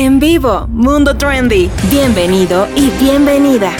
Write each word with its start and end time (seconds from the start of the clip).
En 0.00 0.18
vivo, 0.18 0.66
Mundo 0.66 1.16
Trendy. 1.18 1.70
Bienvenido 1.90 2.66
y 2.74 2.88
bienvenida. 3.02 3.76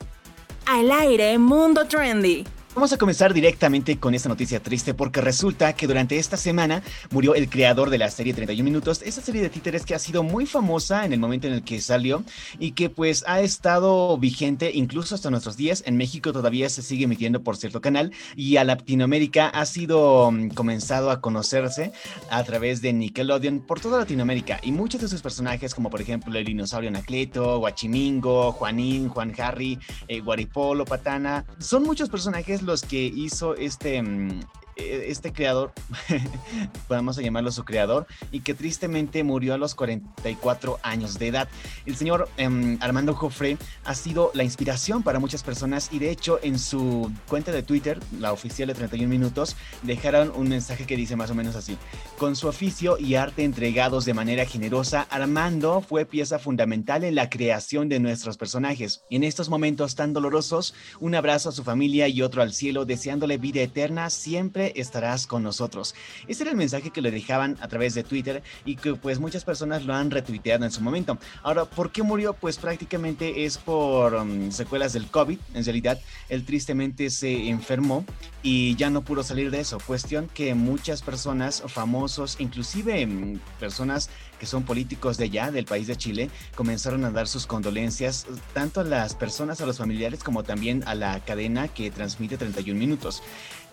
Al 0.66 0.90
aire, 0.90 1.36
Mundo 1.36 1.86
Trendy. 1.86 2.46
Vamos 2.74 2.92
a 2.92 2.98
comenzar 2.98 3.32
directamente 3.32 4.00
con 4.00 4.14
esta 4.14 4.28
noticia 4.28 4.60
triste 4.60 4.94
porque 4.94 5.20
resulta 5.20 5.74
que 5.74 5.86
durante 5.86 6.18
esta 6.18 6.36
semana 6.36 6.82
murió 7.12 7.36
el 7.36 7.48
creador 7.48 7.88
de 7.88 7.98
la 7.98 8.10
serie 8.10 8.34
31 8.34 8.64
minutos, 8.64 9.00
esa 9.02 9.22
serie 9.22 9.42
de 9.42 9.48
títeres 9.48 9.86
que 9.86 9.94
ha 9.94 9.98
sido 10.00 10.24
muy 10.24 10.44
famosa 10.44 11.04
en 11.04 11.12
el 11.12 11.20
momento 11.20 11.46
en 11.46 11.52
el 11.52 11.62
que 11.62 11.80
salió 11.80 12.24
y 12.58 12.72
que 12.72 12.90
pues 12.90 13.22
ha 13.28 13.40
estado 13.42 14.18
vigente 14.18 14.72
incluso 14.74 15.14
hasta 15.14 15.30
nuestros 15.30 15.56
días. 15.56 15.84
En 15.86 15.96
México 15.96 16.32
todavía 16.32 16.68
se 16.68 16.82
sigue 16.82 17.04
emitiendo 17.04 17.44
por 17.44 17.56
cierto 17.56 17.80
canal 17.80 18.12
y 18.34 18.56
a 18.56 18.64
Latinoamérica 18.64 19.46
ha 19.50 19.66
sido 19.66 20.32
mm, 20.32 20.48
comenzado 20.48 21.12
a 21.12 21.20
conocerse 21.20 21.92
a 22.28 22.42
través 22.42 22.82
de 22.82 22.92
Nickelodeon 22.92 23.60
por 23.60 23.78
toda 23.78 23.98
Latinoamérica 24.00 24.58
y 24.64 24.72
muchos 24.72 25.00
de 25.00 25.06
sus 25.06 25.22
personajes 25.22 25.76
como 25.76 25.90
por 25.90 26.00
ejemplo 26.00 26.36
el 26.36 26.44
dinosaurio 26.44 26.90
Anacleto, 26.90 27.60
Guachimingo, 27.60 28.50
Juanín, 28.50 29.08
Juan 29.10 29.32
Harry, 29.38 29.78
eh, 30.08 30.18
Guaripolo, 30.18 30.84
Patana, 30.84 31.44
son 31.60 31.84
muchos 31.84 32.08
personajes 32.08 32.63
los 32.64 32.82
que 32.82 33.02
hizo 33.04 33.54
este, 33.54 34.02
mm, 34.02 34.40
este 34.76 35.32
creador, 35.32 35.72
podemos 36.88 37.16
llamarlo 37.16 37.50
su 37.52 37.64
creador, 37.64 38.06
y 38.30 38.40
que 38.40 38.54
tristemente 38.54 39.24
murió 39.24 39.54
a 39.54 39.58
los 39.58 39.74
44 39.74 40.78
años 40.82 41.18
de 41.18 41.28
edad. 41.28 41.48
El 41.86 41.96
señor 41.96 42.28
em, 42.36 42.78
Armando 42.80 43.14
Joffre 43.14 43.56
ha 43.84 43.94
sido 43.94 44.30
la 44.34 44.44
inspiración 44.44 45.02
para 45.02 45.18
muchas 45.18 45.42
personas 45.42 45.90
y 45.92 45.98
de 45.98 46.10
hecho 46.10 46.38
en 46.42 46.58
su 46.58 47.10
cuenta 47.28 47.52
de 47.52 47.62
Twitter, 47.62 48.00
la 48.18 48.32
oficial 48.32 48.68
de 48.68 48.74
31 48.74 49.08
minutos, 49.08 49.56
dejaron 49.82 50.32
un 50.34 50.48
mensaje 50.48 50.86
que 50.86 50.96
dice 50.96 51.16
más 51.16 51.30
o 51.30 51.34
menos 51.34 51.56
así. 51.56 51.76
Con 52.18 52.36
su 52.36 52.48
oficio 52.48 52.98
y 52.98 53.14
arte 53.14 53.44
entregados 53.44 54.04
de 54.04 54.14
manera 54.14 54.46
generosa, 54.46 55.06
Armando 55.10 55.80
fue 55.80 56.06
pieza 56.06 56.38
fundamental 56.38 57.04
en 57.04 57.14
la 57.14 57.30
creación 57.30 57.88
de 57.88 58.00
nuestros 58.00 58.36
personajes. 58.36 59.02
En 59.10 59.24
estos 59.24 59.48
momentos 59.48 59.94
tan 59.94 60.12
dolorosos, 60.12 60.74
un 61.00 61.14
abrazo 61.14 61.48
a 61.48 61.52
su 61.52 61.64
familia 61.64 62.08
y 62.08 62.22
otro 62.22 62.42
al 62.42 62.52
cielo, 62.52 62.84
deseándole 62.84 63.38
vida 63.38 63.60
eterna 63.60 64.10
siempre 64.10 64.63
estarás 64.76 65.26
con 65.26 65.42
nosotros. 65.42 65.94
Ese 66.28 66.42
era 66.42 66.50
el 66.50 66.56
mensaje 66.56 66.90
que 66.90 67.02
le 67.02 67.10
dejaban 67.10 67.56
a 67.60 67.68
través 67.68 67.94
de 67.94 68.04
Twitter 68.04 68.42
y 68.64 68.76
que 68.76 68.94
pues 68.94 69.18
muchas 69.18 69.44
personas 69.44 69.84
lo 69.84 69.94
han 69.94 70.10
retuiteado 70.10 70.64
en 70.64 70.70
su 70.70 70.80
momento. 70.80 71.18
Ahora, 71.42 71.64
¿por 71.64 71.90
qué 71.92 72.02
murió? 72.02 72.32
Pues 72.34 72.58
prácticamente 72.58 73.44
es 73.44 73.58
por 73.58 74.14
um, 74.14 74.50
secuelas 74.50 74.92
del 74.92 75.06
COVID. 75.06 75.38
En 75.54 75.64
realidad, 75.64 76.00
él 76.28 76.44
tristemente 76.44 77.10
se 77.10 77.48
enfermó 77.48 78.04
y 78.42 78.74
ya 78.76 78.90
no 78.90 79.02
pudo 79.02 79.22
salir 79.22 79.50
de 79.50 79.60
eso. 79.60 79.78
Cuestión 79.86 80.28
que 80.32 80.54
muchas 80.54 81.02
personas, 81.02 81.62
famosos, 81.66 82.36
inclusive 82.38 83.06
mm, 83.06 83.40
personas 83.58 84.10
que 84.38 84.46
son 84.46 84.64
políticos 84.64 85.16
de 85.16 85.24
allá, 85.24 85.50
del 85.50 85.64
país 85.64 85.86
de 85.86 85.96
Chile, 85.96 86.30
comenzaron 86.54 87.04
a 87.04 87.10
dar 87.10 87.28
sus 87.28 87.46
condolencias 87.46 88.26
tanto 88.52 88.80
a 88.80 88.84
las 88.84 89.14
personas, 89.14 89.60
a 89.60 89.66
los 89.66 89.78
familiares, 89.78 90.22
como 90.22 90.42
también 90.42 90.82
a 90.86 90.94
la 90.94 91.20
cadena 91.20 91.68
que 91.68 91.90
transmite 91.90 92.36
31 92.36 92.78
minutos. 92.78 93.22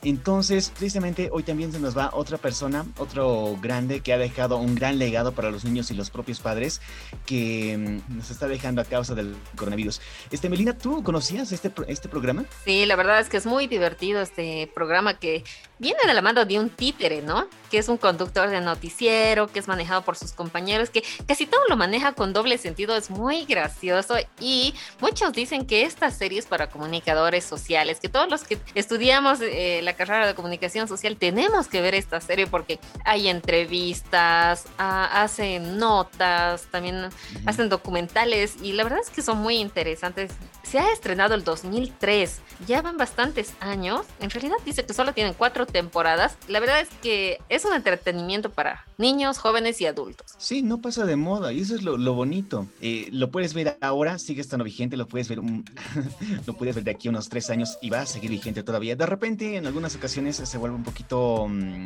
Entonces, 0.04 0.72
tristemente, 0.72 1.30
hoy 1.32 1.44
también 1.44 1.72
se 1.72 1.80
nos 1.80 1.96
va 1.96 2.10
otra 2.14 2.38
persona, 2.38 2.86
otro 2.98 3.58
grande 3.62 4.02
que 4.02 4.14
ha 4.14 4.18
dejado 4.18 4.58
un 4.58 4.74
gran 4.74 4.98
legado 4.98 5.32
para 5.34 5.52
los 5.52 5.64
niños 5.64 5.92
y 5.92 5.94
los 5.94 6.10
propios 6.10 6.40
padres 6.40 6.82
que 7.26 7.78
mm, 7.78 8.18
nos 8.18 8.32
está 8.32 8.48
dejando 8.48 8.82
a 8.82 8.86
causa 8.86 9.14
del 9.14 9.36
coronavirus. 9.56 10.02
Este, 10.32 10.50
Melina, 10.50 10.78
¿tú 10.78 11.04
conocías 11.04 11.52
este, 11.52 11.72
este 11.88 12.10
programa? 12.10 12.46
Sí, 12.66 12.86
la 12.86 12.96
verdad 12.96 13.20
es 13.20 13.30
que 13.30 13.38
es 13.38 13.46
muy 13.46 13.68
divertido 13.68 14.22
este 14.22 14.72
programa 14.74 15.20
que 15.20 15.44
viene 15.78 16.00
de 16.06 16.14
la 16.14 16.22
mano 16.22 16.46
de 16.46 16.60
un 16.60 16.70
títere, 16.70 17.22
¿no? 17.22 17.48
Que 17.72 17.80
es 17.80 17.90
un 17.90 17.98
conductor 17.98 18.50
de 18.50 18.62
noticiero, 18.62 19.48
que 19.48 19.58
es 19.58 19.68
manejado 19.68 20.04
por 20.04 20.16
sus 20.16 20.32
compañeros, 20.32 20.92
que 20.92 21.04
casi 21.28 21.48
todo 21.48 21.62
lo 21.70 21.76
maneja 21.76 22.14
con 22.14 22.34
doble 22.34 22.58
sentido, 22.60 22.96
es 22.96 23.10
muy 23.10 23.46
gracioso 23.46 24.16
y 24.40 24.76
muchos 25.00 25.34
dicen 25.34 25.66
que 25.66 25.84
esta 25.84 26.12
serie 26.12 26.38
es 26.38 26.46
para 26.46 26.70
comunicadores 26.70 27.44
sociales, 27.44 28.00
que 28.00 28.10
todos 28.10 28.30
los 28.30 28.44
que 28.44 28.60
estudiamos 28.76 29.40
eh, 29.42 29.82
la 29.84 29.91
carrera 29.94 30.28
de 30.28 30.36
comunicación 30.36 30.88
social 30.88 31.18
tenemos 31.18 31.68
que 31.68 31.82
ver 31.82 31.96
esta 31.96 32.22
serie 32.22 32.48
porque 32.48 32.80
hay 33.06 33.28
entrevistas, 33.28 34.66
ah, 34.78 35.24
hacen 35.24 35.78
notas, 35.78 36.66
también 36.72 37.10
hacen 37.46 37.70
documentales 37.70 38.56
y 38.62 38.74
la 38.74 38.84
verdad 38.84 39.00
es 39.00 39.10
que 39.10 39.22
son 39.22 39.40
muy 39.40 39.58
interesantes. 39.58 40.32
Se 40.72 40.80
ha 40.80 40.94
estrenado 40.94 41.36
el 41.36 41.44
2003, 41.44 42.40
ya 42.66 42.82
van 42.82 42.96
bastantes 42.96 43.56
años, 43.60 44.06
en 44.22 44.30
realidad 44.30 44.56
dice 44.66 44.86
que 44.86 44.94
solo 44.94 45.12
tienen 45.12 45.34
cuatro 45.38 45.66
temporadas. 45.66 46.38
La 46.48 46.62
verdad 46.62 46.80
es 46.80 46.88
que 47.02 47.40
es 47.50 47.66
un 47.66 47.74
entretenimiento 47.74 48.50
para 48.52 48.86
niños, 48.98 49.38
jóvenes 49.38 49.82
y 49.82 49.86
adultos. 49.86 50.32
Sí, 50.38 50.62
no 50.62 50.80
pasa 50.80 51.06
de 51.06 51.18
moda 51.18 51.52
y 51.52 51.60
eso 51.60 51.76
es 51.76 51.84
lo, 51.84 52.14
bonito. 52.14 52.68
Eh, 52.80 53.10
lo 53.12 53.32
puedes 53.32 53.54
ver 53.54 53.78
ahora, 53.82 54.18
sigue 54.18 54.40
estando 54.40 54.64
vigente, 54.64 54.96
lo 54.96 55.10
puedes 55.10 55.28
ver, 55.28 55.40
lo 56.46 56.54
puedes 56.54 56.76
ver 56.76 56.86
de 56.86 56.92
aquí 56.92 57.10
a 57.10 57.12
unos 57.12 57.28
tres 57.28 57.50
años 57.50 57.78
y 57.82 57.90
va 57.90 58.00
a 58.00 58.06
seguir 58.06 58.30
vigente 58.30 58.64
todavía. 58.64 58.96
De 58.96 59.06
repente, 59.06 59.58
en 59.58 59.68
algunas 59.68 59.94
ocasiones 59.98 60.38
se 60.38 60.58
vuelve 60.58 60.78
un 60.78 60.86
poquito 60.86 61.50
mm, 61.50 61.84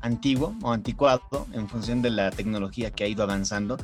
antiguo 0.00 0.54
o 0.62 0.72
anticuado 0.72 1.46
en 1.52 1.68
función 1.68 2.00
de 2.00 2.08
la 2.08 2.30
tecnología 2.30 2.90
que 2.90 3.04
ha 3.04 3.06
ido 3.06 3.22
avanzando, 3.22 3.76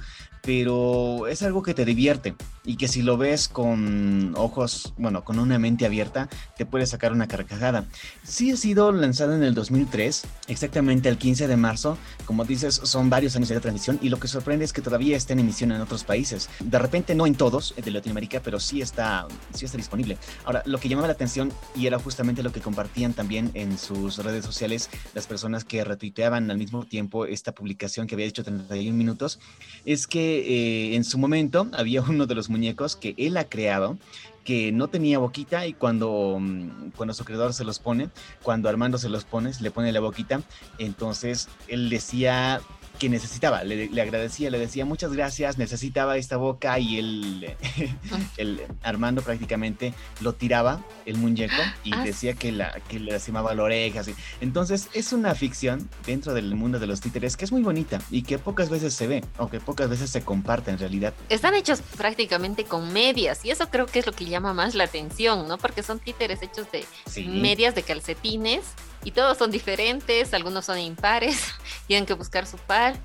pero 0.53 1.29
es 1.29 1.45
algo 1.45 1.63
que 1.63 1.75
te 1.75 1.85
divierte 1.85 2.35
y 2.65 2.77
que 2.77 2.89
si 2.89 3.03
lo 3.03 3.17
ves 3.17 3.47
con 3.47 4.35
ojos, 4.37 4.93
bueno, 4.99 5.25
con 5.25 5.39
una 5.39 5.61
mente 5.61 5.87
abierta, 5.87 6.29
te 6.57 6.67
puede 6.67 6.87
sacar 6.87 7.13
una 7.13 7.29
carcajada. 7.29 7.87
Sí 8.25 8.51
ha 8.51 8.57
sido 8.57 8.91
lanzado 8.91 9.35
en 9.35 9.45
el 9.45 9.55
2003, 9.55 10.25
exactamente 10.49 11.09
el 11.09 11.19
15 11.19 11.47
de 11.47 11.57
marzo, 11.57 11.97
como 12.25 12.45
dices, 12.45 12.81
son 12.83 13.11
varios 13.11 13.37
años 13.37 13.49
de 13.49 13.61
transmisión 13.61 14.01
y 14.03 14.09
lo 14.09 14.19
que 14.19 14.27
sorprende 14.27 14.65
es 14.65 14.73
que 14.73 14.83
todavía 14.83 15.17
está 15.17 15.35
en 15.35 15.39
emisión 15.39 15.71
en 15.71 15.81
otros 15.81 16.03
países. 16.03 16.51
De 16.59 16.81
repente 16.81 17.15
no 17.15 17.29
en 17.29 17.37
todos 17.37 17.73
de 17.77 17.91
Latinoamérica, 17.91 18.41
pero 18.43 18.59
sí 18.59 18.83
está, 18.83 19.29
sí 19.55 19.67
está 19.67 19.77
disponible. 19.77 20.19
Ahora, 20.45 20.65
lo 20.67 20.81
que 20.81 20.89
llamaba 20.89 21.07
la 21.07 21.15
atención 21.15 21.53
y 21.77 21.87
era 21.87 22.01
justamente 22.01 22.43
lo 22.43 22.51
que 22.51 22.61
compartían 22.61 23.13
también 23.13 23.53
en 23.55 23.79
sus 23.79 24.19
redes 24.19 24.45
sociales 24.45 24.91
las 25.15 25.29
personas 25.29 25.65
que 25.65 25.85
retuiteaban 25.85 26.51
al 26.51 26.59
mismo 26.59 26.85
tiempo 26.85 27.25
esta 27.25 27.53
publicación 27.53 28.09
que 28.09 28.17
había 28.17 28.27
hecho 28.27 28.43
31 28.43 28.97
minutos, 28.97 29.39
es 29.85 30.09
que 30.09 30.40
eh, 30.41 30.95
en 30.95 31.05
su 31.05 31.19
momento 31.19 31.69
había 31.75 32.03
uno 32.03 32.27
de 32.27 32.35
los 32.35 32.51
muñecos 32.51 32.97
que 32.97 33.15
él 33.17 33.37
ha 33.37 33.45
creado 33.49 33.99
que 34.45 34.73
no 34.73 34.89
tenía 34.89 35.19
boquita 35.19 35.67
y 35.67 35.75
cuando, 35.75 36.39
mm, 36.41 36.91
cuando 36.97 37.15
su 37.15 37.25
creador 37.25 37.53
se 37.53 37.65
los 37.65 37.79
pone, 37.79 38.09
cuando 38.43 38.69
Armando 38.69 38.99
se 38.99 39.09
los 39.09 39.25
pone, 39.25 39.53
le 39.61 39.71
pone 39.71 39.93
la 39.93 40.01
boquita, 40.01 40.43
entonces 40.79 41.49
él 41.69 41.91
decía 41.91 42.61
que 43.01 43.09
necesitaba, 43.09 43.65
le, 43.65 44.01
agradecía, 44.01 44.51
le 44.51 44.59
decía 44.59 44.85
muchas 44.85 45.15
gracias, 45.15 45.57
necesitaba 45.57 46.19
esta 46.19 46.37
boca 46.37 46.79
y 46.79 46.99
el, 46.99 47.57
el 48.37 48.61
Armando 48.83 49.23
prácticamente 49.23 49.95
lo 50.21 50.35
tiraba, 50.35 50.85
el 51.07 51.17
muñeco, 51.17 51.55
y 51.85 51.95
ah, 51.95 52.05
decía 52.05 52.35
que, 52.35 52.53
la, 52.53 52.79
que 52.89 53.01
le 53.01 53.13
lastimaba 53.13 53.55
la 53.55 53.63
oreja. 53.63 54.01
Así. 54.01 54.15
Entonces 54.43 54.89
es 54.93 55.15
una 55.15 55.35
ficción 55.35 55.89
dentro 56.05 56.35
del 56.35 56.55
mundo 56.55 56.79
de 56.79 56.87
los 56.87 57.01
títeres 57.01 57.39
que 57.39 57.47
es 57.47 57.53
muy 57.53 57.63
bonita 57.63 58.01
y 58.11 58.23
que 58.23 58.39
pocas 58.39 58.69
veces 58.69 58.93
se 58.93 59.07
ve, 59.07 59.25
o 59.39 59.49
que 59.49 59.61
pocas 59.61 59.89
veces 59.89 60.11
se 60.11 60.21
comparte 60.21 60.71
en 60.71 60.79
realidad. 60.79 61.15
Están 61.31 61.55
hechos 61.55 61.81
prácticamente 61.97 62.65
con 62.65 62.93
medias 62.93 63.47
y 63.47 63.51
eso 63.51 63.71
creo 63.71 63.87
que 63.87 64.01
es 64.01 64.07
lo 64.07 64.13
que 64.13 64.27
llama 64.27 64.53
más 64.53 64.75
la 64.75 64.85
atención, 64.85 65.49
¿no? 65.49 65.57
Porque 65.57 65.83
son 65.83 66.01
títeres 66.01 66.43
hechos 66.43 66.67
de 66.71 66.85
medias 67.27 67.75
de 67.75 67.83
calcetines 67.83 68.61
y 69.05 69.13
todos 69.13 69.39
son 69.39 69.51
diferentes, 69.51 70.35
algunos 70.35 70.65
son 70.65 70.79
impares, 70.79 71.43
tienen 71.87 72.07
que 72.07 72.15
buscar 72.15 72.47
su 72.47 72.57
par. 72.59 72.97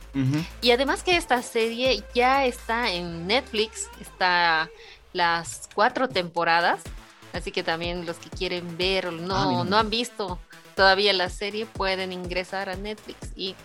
Y 0.62 0.71
además 0.71 1.03
que 1.03 1.18
esta 1.18 1.42
serie 1.42 2.03
ya 2.13 2.45
está 2.45 2.92
en 2.92 3.27
Netflix, 3.27 3.89
está 4.00 4.69
las 5.13 5.69
cuatro 5.74 6.09
temporadas, 6.09 6.81
así 7.33 7.51
que 7.51 7.63
también 7.63 8.06
los 8.06 8.18
que 8.18 8.30
quieren 8.30 8.77
ver 8.77 9.07
o 9.07 9.12
no, 9.12 9.62
ah, 9.62 9.63
no 9.63 9.77
han 9.77 9.89
visto 9.89 10.39
todavía 10.75 11.13
la 11.13 11.30
serie 11.30 11.65
pueden 11.65 12.12
ingresar 12.12 12.69
a 12.69 12.75
Netflix 12.75 13.31
y 13.36 13.56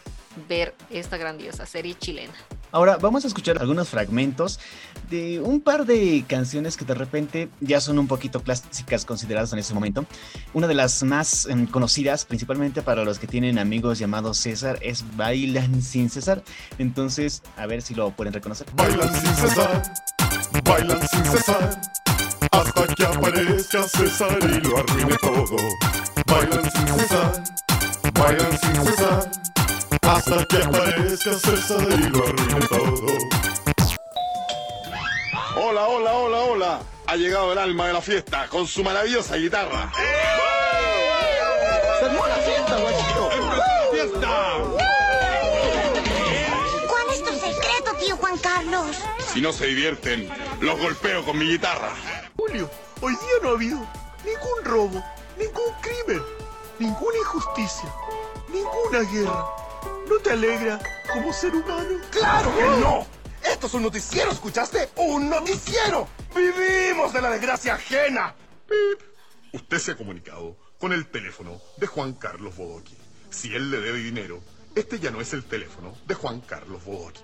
ver 0.49 0.75
esta 0.91 1.17
grandiosa 1.17 1.67
serie 1.67 1.95
chilena. 1.95 2.33
Ahora 2.73 2.99
vamos 2.99 3.25
a 3.25 3.29
escuchar 3.29 3.59
algunos 3.59 3.89
fragmentos 3.89 4.61
de 5.09 5.41
un 5.41 5.61
par 5.61 5.87
de 5.87 6.25
canciones 6.29 6.77
que 6.77 6.85
de 6.85 6.95
repente 6.95 7.49
ya 7.61 7.81
son 7.81 7.99
un 7.99 8.07
poquito 8.07 8.43
clásicas 8.43 9.05
consideradas 9.05 9.53
en 9.53 9.59
ese 9.59 9.75
momento. 9.75 10.07
Una 10.55 10.69
de 10.69 10.75
las 10.75 11.03
más 11.03 11.47
em, 11.47 11.67
conocidas, 11.67 12.25
principalmente 12.25 12.83
para 12.83 13.05
los 13.05 13.19
que 13.19 13.27
tienen 13.27 13.59
amigos 13.59 13.99
llamados 13.99 14.39
César, 14.39 14.79
es 14.83 15.05
Bailan 15.17 15.83
sin 15.83 16.11
César. 16.11 16.45
Entonces, 16.79 17.43
a 17.57 17.67
ver 17.67 17.83
si 17.83 17.95
lo 17.95 18.11
pueden 18.11 18.33
reconocer. 18.33 18.69
Bailan 18.75 19.21
sin 19.21 19.35
César, 19.35 19.83
bailan 20.65 21.09
sin 21.09 21.25
César, 21.25 21.81
hasta 22.53 22.95
que 22.95 23.05
aparezca 23.05 23.83
César 23.83 24.39
y 24.43 24.61
lo 24.61 24.79
arruine 24.79 25.17
todo. 25.17 25.57
Bailan 26.27 26.71
sin 26.71 26.87
César, 26.99 27.45
bailan 28.15 28.59
sin 28.61 28.85
César 28.85 29.60
hasta 30.11 30.45
que 30.45 30.57
aparezca 30.57 31.33
César 31.35 31.87
y 31.89 32.09
lo 32.09 32.27
arruine 32.27 32.67
todo. 32.69 33.07
Hola, 35.57 35.87
hola, 35.87 36.13
hola, 36.13 36.39
hola. 36.39 36.81
Ha 37.07 37.17
llegado 37.17 37.53
el 37.53 37.59
alma 37.59 37.87
de 37.87 37.93
la 37.93 38.01
fiesta 38.01 38.49
con 38.49 38.67
su 38.67 38.83
maravillosa 38.83 39.37
guitarra. 39.37 39.93
¡Se 42.01 42.07
la 42.07 42.35
fiesta, 42.37 42.77
guachito! 42.79 43.31
¡Fiesta! 43.93 44.57
¿Cuál 46.89 47.07
es 47.13 47.25
tu 47.25 47.33
secreto, 47.33 47.93
tío 48.01 48.17
Juan 48.17 48.39
Carlos? 48.39 48.97
Si 49.33 49.41
no 49.41 49.53
se 49.53 49.67
divierten, 49.67 50.29
los 50.61 50.79
golpeo 50.79 51.25
con 51.25 51.39
mi 51.39 51.47
guitarra. 51.47 51.91
Julio, 52.37 52.71
hoy 53.01 53.13
día 53.13 53.35
no 53.43 53.49
ha 53.51 53.53
habido 53.53 53.79
ningún 54.25 54.65
robo, 54.65 55.05
ningún 55.39 55.73
crimen, 55.81 56.23
ninguna 56.79 57.19
injusticia, 57.19 57.93
ninguna 58.49 59.01
guerra. 59.11 59.60
¿No 60.11 60.19
te 60.19 60.33
alegra 60.33 60.81
como 61.13 61.33
ser 61.33 61.55
humano? 61.55 62.01
¡Claro 62.11 62.53
que 62.57 62.63
no! 62.81 63.07
Esto 63.45 63.69
es 63.69 63.75
un 63.75 63.85
noticiero, 63.85 64.33
¿escuchaste? 64.33 64.89
¡Un 64.97 65.31
noticiero! 65.31 66.09
¡Vivimos 66.35 67.13
de 67.13 67.23
la 67.23 67.31
desgracia 67.31 67.75
ajena! 67.75 68.35
¡Pip! 68.69 69.01
Usted 69.53 69.79
se 69.79 69.93
ha 69.93 69.97
comunicado 69.97 70.57
con 70.81 70.93
el 70.93 71.07
teléfono 71.07 71.61
de 71.77 71.87
Juan 71.87 72.15
Carlos 72.15 72.57
Bodoqui. 72.57 72.97
Si 73.31 73.55
él 73.55 73.71
le 73.71 73.81
debe 73.81 73.99
dinero, 73.99 74.41
este 74.75 74.99
ya 74.99 75.13
no 75.13 75.21
es 75.21 75.33
el 75.33 75.45
teléfono 75.45 75.97
de 76.09 76.15
Juan 76.15 76.41
Carlos 76.41 76.85
Bodoqui. 76.85 77.23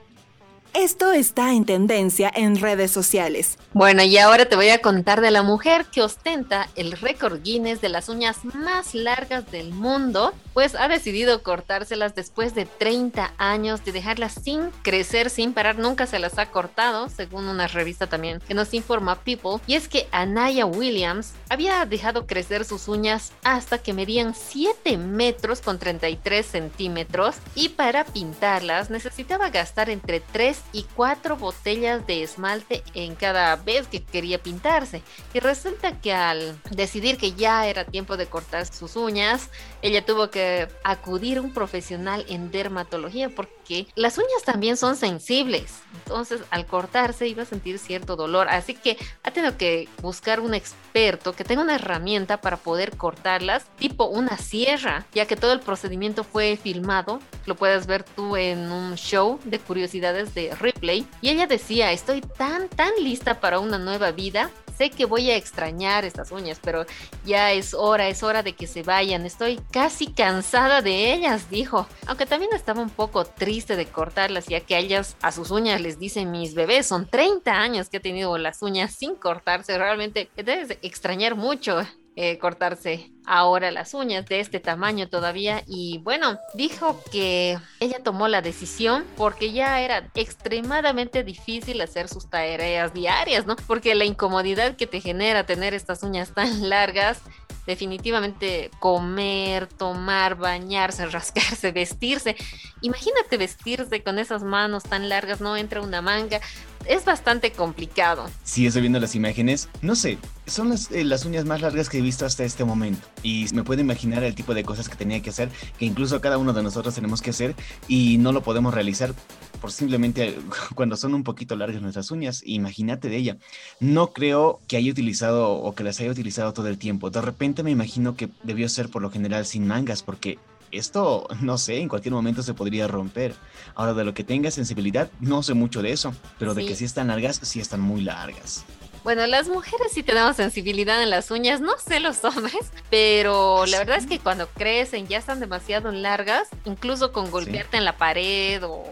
Esto 0.78 1.12
está 1.12 1.54
en 1.54 1.64
tendencia 1.64 2.30
en 2.34 2.60
redes 2.60 2.90
sociales. 2.90 3.56
Bueno, 3.72 4.02
y 4.02 4.18
ahora 4.18 4.44
te 4.44 4.56
voy 4.56 4.68
a 4.68 4.82
contar 4.82 5.22
de 5.22 5.30
la 5.30 5.42
mujer 5.42 5.86
que 5.86 6.02
ostenta 6.02 6.68
el 6.76 6.92
récord 6.92 7.40
Guinness 7.42 7.80
de 7.80 7.88
las 7.88 8.10
uñas 8.10 8.44
más 8.44 8.94
largas 8.94 9.50
del 9.50 9.70
mundo, 9.70 10.34
pues 10.52 10.74
ha 10.74 10.88
decidido 10.88 11.42
cortárselas 11.42 12.14
después 12.14 12.54
de 12.54 12.66
30 12.66 13.32
años 13.38 13.86
de 13.86 13.92
dejarlas 13.92 14.34
sin 14.34 14.70
crecer, 14.82 15.30
sin 15.30 15.54
parar, 15.54 15.78
nunca 15.78 16.06
se 16.06 16.18
las 16.18 16.38
ha 16.38 16.50
cortado, 16.50 17.08
según 17.08 17.48
una 17.48 17.68
revista 17.68 18.06
también 18.06 18.40
que 18.46 18.52
nos 18.52 18.74
informa 18.74 19.16
People, 19.22 19.62
y 19.66 19.76
es 19.76 19.88
que 19.88 20.08
Anaya 20.12 20.66
Williams 20.66 21.32
había 21.48 21.86
dejado 21.86 22.26
crecer 22.26 22.66
sus 22.66 22.86
uñas 22.86 23.32
hasta 23.44 23.78
que 23.78 23.94
medían 23.94 24.34
7 24.34 24.98
metros 24.98 25.62
con 25.62 25.78
33 25.78 26.44
centímetros 26.44 27.36
y 27.54 27.70
para 27.70 28.04
pintarlas 28.04 28.90
necesitaba 28.90 29.48
gastar 29.48 29.88
entre 29.88 30.20
3 30.20 30.65
y 30.72 30.84
cuatro 30.94 31.36
botellas 31.36 32.06
de 32.06 32.22
esmalte 32.22 32.82
en 32.94 33.14
cada 33.14 33.56
vez 33.56 33.88
que 33.88 34.02
quería 34.02 34.42
pintarse. 34.42 35.02
Y 35.34 35.40
resulta 35.40 36.00
que 36.00 36.12
al 36.12 36.58
decidir 36.70 37.16
que 37.16 37.32
ya 37.32 37.66
era 37.66 37.84
tiempo 37.84 38.16
de 38.16 38.26
cortar 38.26 38.66
sus 38.66 38.96
uñas, 38.96 39.50
ella 39.82 40.04
tuvo 40.04 40.30
que 40.30 40.68
acudir 40.84 41.38
a 41.38 41.42
un 41.42 41.52
profesional 41.52 42.24
en 42.28 42.50
dermatología 42.50 43.28
porque 43.28 43.65
las 43.94 44.18
uñas 44.18 44.42
también 44.44 44.76
son 44.76 44.96
sensibles. 44.96 45.80
Entonces 45.94 46.40
al 46.50 46.66
cortarse 46.66 47.26
iba 47.28 47.42
a 47.42 47.46
sentir 47.46 47.78
cierto 47.78 48.16
dolor. 48.16 48.48
Así 48.48 48.74
que 48.74 48.96
ha 49.22 49.30
tenido 49.30 49.56
que 49.56 49.88
buscar 50.02 50.40
un 50.40 50.54
experto 50.54 51.32
que 51.32 51.44
tenga 51.44 51.62
una 51.62 51.74
herramienta 51.74 52.40
para 52.40 52.56
poder 52.56 52.96
cortarlas, 52.96 53.66
tipo 53.78 54.06
una 54.06 54.36
sierra, 54.36 55.06
ya 55.12 55.26
que 55.26 55.36
todo 55.36 55.52
el 55.52 55.60
procedimiento 55.60 56.24
fue 56.24 56.56
filmado. 56.56 57.20
Lo 57.46 57.56
puedes 57.56 57.86
ver 57.86 58.04
tú 58.04 58.36
en 58.36 58.70
un 58.70 58.94
show 58.96 59.38
de 59.44 59.58
curiosidades 59.58 60.34
de 60.34 60.54
Ripley 60.54 61.06
y 61.20 61.30
ella 61.30 61.46
decía, 61.46 61.92
estoy 61.92 62.20
tan, 62.20 62.68
tan 62.68 62.92
lista 63.00 63.40
para 63.40 63.58
una 63.58 63.78
nueva 63.78 64.10
vida. 64.12 64.50
Sé 64.76 64.90
que 64.90 65.06
voy 65.06 65.30
a 65.30 65.36
extrañar 65.36 66.04
estas 66.04 66.30
uñas, 66.32 66.60
pero 66.62 66.84
ya 67.24 67.52
es 67.52 67.72
hora, 67.72 68.08
es 68.08 68.22
hora 68.22 68.42
de 68.42 68.52
que 68.52 68.66
se 68.66 68.82
vayan. 68.82 69.24
Estoy 69.24 69.60
casi 69.70 70.08
cansada 70.08 70.82
de 70.82 71.14
ellas, 71.14 71.48
dijo. 71.48 71.86
Aunque 72.06 72.26
también 72.26 72.52
estaba 72.54 72.82
un 72.82 72.90
poco 72.90 73.24
triste 73.24 73.76
de 73.76 73.86
cortarlas, 73.86 74.46
ya 74.46 74.60
que 74.60 74.74
a 74.74 74.78
ellas, 74.78 75.16
a 75.22 75.32
sus 75.32 75.50
uñas 75.50 75.80
les 75.80 75.98
dicen 75.98 76.30
mis 76.30 76.54
bebés, 76.54 76.86
son 76.86 77.06
30 77.06 77.52
años 77.52 77.88
que 77.88 77.96
he 77.96 78.00
tenido 78.00 78.36
las 78.36 78.60
uñas 78.62 78.94
sin 78.94 79.14
cortarse. 79.14 79.78
Realmente 79.78 80.28
debes 80.36 80.76
extrañar 80.82 81.36
mucho 81.36 81.80
eh, 82.18 82.38
cortarse 82.38 83.12
ahora 83.26 83.70
las 83.70 83.92
uñas 83.92 84.24
de 84.24 84.40
este 84.40 84.58
tamaño 84.58 85.08
todavía 85.08 85.62
y 85.66 85.98
bueno, 85.98 86.38
dijo 86.54 86.98
que 87.12 87.58
ella 87.78 88.02
tomó 88.02 88.26
la 88.26 88.40
decisión 88.40 89.04
porque 89.18 89.52
ya 89.52 89.82
era 89.82 90.10
extremadamente 90.14 91.24
difícil 91.24 91.78
hacer 91.82 92.08
sus 92.08 92.30
tareas 92.30 92.94
diarias, 92.94 93.44
¿no? 93.44 93.56
Porque 93.66 93.94
la 93.94 94.06
incomodidad 94.06 94.76
que 94.76 94.86
te 94.86 95.02
genera 95.02 95.44
tener 95.44 95.74
estas 95.74 96.02
uñas 96.02 96.32
tan 96.32 96.68
largas 96.70 97.20
definitivamente 97.66 98.70
comer, 98.78 99.66
tomar, 99.66 100.36
bañarse, 100.36 101.04
rascarse, 101.10 101.72
vestirse. 101.72 102.36
Imagínate 102.80 103.36
vestirse 103.36 104.02
con 104.02 104.18
esas 104.18 104.42
manos 104.42 104.84
tan 104.84 105.08
largas, 105.08 105.40
no 105.40 105.56
entra 105.56 105.82
una 105.82 106.00
manga 106.00 106.40
es 106.88 107.04
bastante 107.04 107.52
complicado. 107.52 108.28
Sí, 108.44 108.66
estoy 108.66 108.82
viendo 108.82 109.00
las 109.00 109.14
imágenes. 109.14 109.68
No 109.82 109.94
sé, 109.94 110.18
son 110.46 110.70
las, 110.70 110.90
eh, 110.90 111.04
las, 111.04 111.24
uñas 111.24 111.44
más 111.44 111.60
largas 111.60 111.88
que 111.88 111.98
he 111.98 112.00
visto 112.00 112.26
hasta 112.26 112.44
este 112.44 112.64
momento. 112.64 113.06
Y 113.22 113.46
me 113.54 113.64
puedo 113.64 113.80
imaginar 113.80 114.22
el 114.24 114.34
tipo 114.34 114.54
de 114.54 114.64
cosas 114.64 114.88
que 114.88 114.96
tenía 114.96 115.20
que 115.22 115.30
hacer, 115.30 115.50
que 115.78 115.84
incluso 115.84 116.20
cada 116.20 116.38
uno 116.38 116.52
de 116.52 116.62
nosotros 116.62 116.94
tenemos 116.94 117.22
que 117.22 117.30
hacer 117.30 117.54
y 117.88 118.18
no 118.18 118.32
lo 118.32 118.42
podemos 118.42 118.74
realizar 118.74 119.14
por 119.60 119.72
simplemente 119.72 120.38
cuando 120.74 120.96
son 120.96 121.14
un 121.14 121.24
poquito 121.24 121.56
largas 121.56 121.82
nuestras 121.82 122.10
uñas. 122.10 122.42
Imagínate 122.44 123.08
de 123.08 123.16
ella. 123.16 123.36
No 123.80 124.12
creo 124.12 124.60
que 124.68 124.76
haya 124.76 124.90
utilizado 124.90 125.50
o 125.52 125.74
que 125.74 125.84
las 125.84 126.00
haya 126.00 126.10
utilizado 126.10 126.52
todo 126.52 126.68
el 126.68 126.78
tiempo. 126.78 127.10
De 127.10 127.20
repente 127.20 127.62
me 127.62 127.70
imagino 127.70 128.16
que 128.16 128.28
debió 128.42 128.68
ser 128.68 128.88
por 128.88 129.02
lo 129.02 129.10
general 129.10 129.46
sin 129.46 129.66
mangas, 129.66 130.02
porque 130.02 130.38
esto, 130.78 131.26
no 131.40 131.58
sé, 131.58 131.78
en 131.78 131.88
cualquier 131.88 132.14
momento 132.14 132.42
se 132.42 132.54
podría 132.54 132.88
romper. 132.88 133.34
Ahora, 133.74 133.94
de 133.94 134.04
lo 134.04 134.14
que 134.14 134.24
tenga 134.24 134.50
sensibilidad, 134.50 135.10
no 135.20 135.42
sé 135.42 135.54
mucho 135.54 135.82
de 135.82 135.92
eso, 135.92 136.14
pero 136.38 136.54
de 136.54 136.66
que 136.66 136.74
sí 136.74 136.84
están 136.84 137.08
largas, 137.08 137.40
sí 137.42 137.60
están 137.60 137.80
muy 137.80 138.02
largas. 138.02 138.64
Bueno, 139.06 139.24
las 139.28 139.48
mujeres 139.48 139.92
sí 139.92 140.02
tenemos 140.02 140.34
sensibilidad 140.34 141.00
en 141.00 141.10
las 141.10 141.30
uñas, 141.30 141.60
no 141.60 141.78
sé 141.78 142.00
los 142.00 142.24
hombres, 142.24 142.72
pero 142.90 143.64
la 143.66 143.78
verdad 143.78 143.98
es 143.98 144.06
que 144.06 144.18
cuando 144.18 144.48
crecen 144.48 145.06
ya 145.06 145.18
están 145.18 145.38
demasiado 145.38 145.92
largas, 145.92 146.48
incluso 146.64 147.12
con 147.12 147.30
golpearte 147.30 147.76
en 147.76 147.84
la 147.84 147.96
pared 147.96 148.64
o 148.64 148.84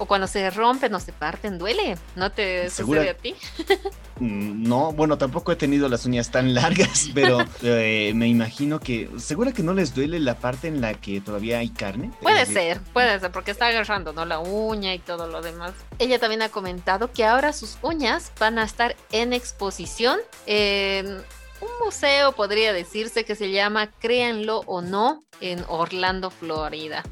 o 0.00 0.06
cuando 0.06 0.26
se 0.26 0.48
rompen 0.48 0.94
o 0.94 0.98
se 0.98 1.12
parten, 1.12 1.58
duele. 1.58 1.98
¿No 2.16 2.32
te 2.32 2.70
sucede 2.70 3.10
a 3.10 3.14
ti? 3.14 3.34
Mm, 4.18 4.68
no, 4.68 4.92
bueno, 4.92 5.18
tampoco 5.18 5.52
he 5.52 5.56
tenido 5.56 5.88
las 5.88 6.06
uñas 6.06 6.30
tan 6.30 6.54
largas, 6.54 7.10
pero 7.14 7.38
eh, 7.62 8.12
me 8.14 8.28
imagino 8.28 8.80
que. 8.80 9.10
¿Segura 9.18 9.52
que 9.52 9.62
no 9.62 9.74
les 9.74 9.94
duele 9.94 10.20
la 10.20 10.38
parte 10.38 10.68
en 10.68 10.80
la 10.80 10.94
que 10.94 11.20
todavía 11.20 11.58
hay 11.58 11.68
carne? 11.68 12.10
Puede 12.20 12.44
ser, 12.46 12.80
puede 12.92 13.20
ser, 13.20 13.30
porque 13.30 13.50
está 13.50 13.66
agarrando, 13.68 14.12
¿no? 14.12 14.24
La 14.24 14.38
uña 14.38 14.94
y 14.94 14.98
todo 14.98 15.26
lo 15.26 15.42
demás. 15.42 15.72
Ella 15.98 16.18
también 16.18 16.42
ha 16.42 16.48
comentado 16.48 17.12
que 17.12 17.24
ahora 17.24 17.52
sus 17.52 17.78
uñas 17.82 18.32
van 18.38 18.58
a 18.58 18.64
estar 18.64 18.96
en 19.12 19.32
exposición 19.32 20.18
en 20.46 21.06
un 21.60 21.84
museo, 21.84 22.32
podría 22.32 22.72
decirse, 22.72 23.24
que 23.24 23.34
se 23.34 23.50
llama 23.50 23.90
Créanlo 24.00 24.60
o 24.66 24.80
no, 24.80 25.24
en 25.40 25.62
Orlando, 25.68 26.30
Florida. 26.30 27.02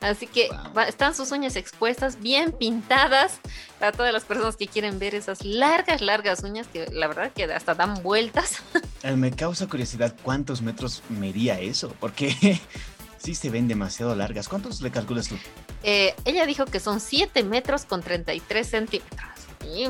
Así 0.00 0.26
que 0.26 0.48
están 0.86 1.14
sus 1.14 1.32
uñas 1.32 1.56
expuestas, 1.56 2.20
bien 2.20 2.52
pintadas, 2.52 3.40
para 3.78 3.92
todas 3.92 4.12
las 4.12 4.24
personas 4.24 4.56
que 4.56 4.66
quieren 4.66 4.98
ver 4.98 5.14
esas 5.14 5.44
largas, 5.44 6.00
largas 6.00 6.42
uñas 6.42 6.66
que 6.68 6.86
la 6.92 7.08
verdad 7.08 7.32
que 7.32 7.44
hasta 7.44 7.74
dan 7.74 8.02
vueltas. 8.02 8.62
Eh, 9.04 9.14
me 9.14 9.30
causa 9.30 9.68
curiosidad 9.68 10.12
cuántos 10.24 10.60
metros 10.60 11.04
medía 11.08 11.60
eso, 11.60 11.94
porque 12.00 12.34
sí 13.18 13.36
se 13.36 13.48
ven 13.48 13.68
demasiado 13.68 14.16
largas. 14.16 14.48
¿Cuántos 14.48 14.82
le 14.82 14.90
calculas 14.90 15.28
tú? 15.28 15.36
Eh, 15.84 16.16
ella 16.24 16.46
dijo 16.46 16.64
que 16.64 16.80
son 16.80 16.98
7 16.98 17.44
metros 17.44 17.84
con 17.84 18.02
33 18.02 18.66
centímetros. 18.68 19.37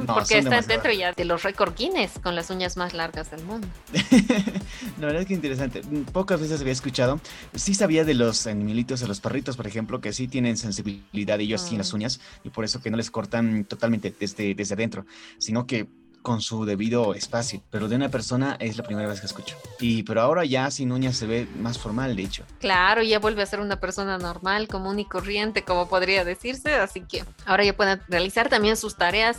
Porque 0.06 0.38
está 0.38 0.60
dentro 0.62 0.92
ya 0.92 1.12
de 1.12 1.24
los 1.24 1.42
récord 1.42 1.74
Guinness 1.76 2.18
con 2.22 2.34
las 2.34 2.50
uñas 2.50 2.76
más 2.76 2.94
largas 2.94 3.30
del 3.30 3.44
mundo. 3.44 3.66
La 4.98 5.06
verdad 5.06 5.22
es 5.22 5.28
que 5.28 5.34
interesante. 5.34 5.82
Pocas 6.12 6.40
veces 6.40 6.60
había 6.60 6.72
escuchado. 6.72 7.20
Sí 7.54 7.74
sabía 7.74 8.04
de 8.04 8.14
los 8.14 8.46
animalitos, 8.46 9.00
de 9.00 9.08
los 9.08 9.20
perritos, 9.20 9.56
por 9.56 9.66
ejemplo, 9.66 10.00
que 10.00 10.12
sí 10.12 10.28
tienen 10.28 10.56
sensibilidad 10.56 11.40
ellos 11.40 11.62
sí 11.62 11.74
en 11.74 11.78
las 11.78 11.92
mm. 11.92 11.96
uñas 11.96 12.20
y 12.44 12.50
por 12.50 12.64
eso 12.64 12.80
que 12.80 12.90
no 12.90 12.96
les 12.96 13.10
cortan 13.10 13.64
totalmente 13.64 14.14
desde, 14.18 14.54
desde 14.54 14.74
adentro, 14.74 15.06
sino 15.38 15.66
que 15.66 15.88
con 16.28 16.42
su 16.42 16.66
debido 16.66 17.14
espacio, 17.14 17.62
pero 17.70 17.88
de 17.88 17.96
una 17.96 18.10
persona 18.10 18.58
es 18.60 18.76
la 18.76 18.82
primera 18.82 19.08
vez 19.08 19.20
que 19.20 19.26
escucho. 19.26 19.56
Y 19.80 20.02
pero 20.02 20.20
ahora 20.20 20.44
ya 20.44 20.70
sin 20.70 20.92
uñas 20.92 21.16
se 21.16 21.26
ve 21.26 21.48
más 21.58 21.78
formal, 21.78 22.14
de 22.16 22.22
hecho. 22.22 22.44
Claro, 22.60 23.02
ya 23.02 23.18
vuelve 23.18 23.42
a 23.42 23.46
ser 23.46 23.60
una 23.60 23.80
persona 23.80 24.18
normal, 24.18 24.68
común 24.68 24.98
y 24.98 25.06
corriente, 25.06 25.64
como 25.64 25.88
podría 25.88 26.26
decirse, 26.26 26.74
así 26.74 27.00
que 27.00 27.24
ahora 27.46 27.64
ya 27.64 27.74
pueden 27.74 28.02
realizar 28.08 28.50
también 28.50 28.76
sus 28.76 28.94
tareas 28.94 29.38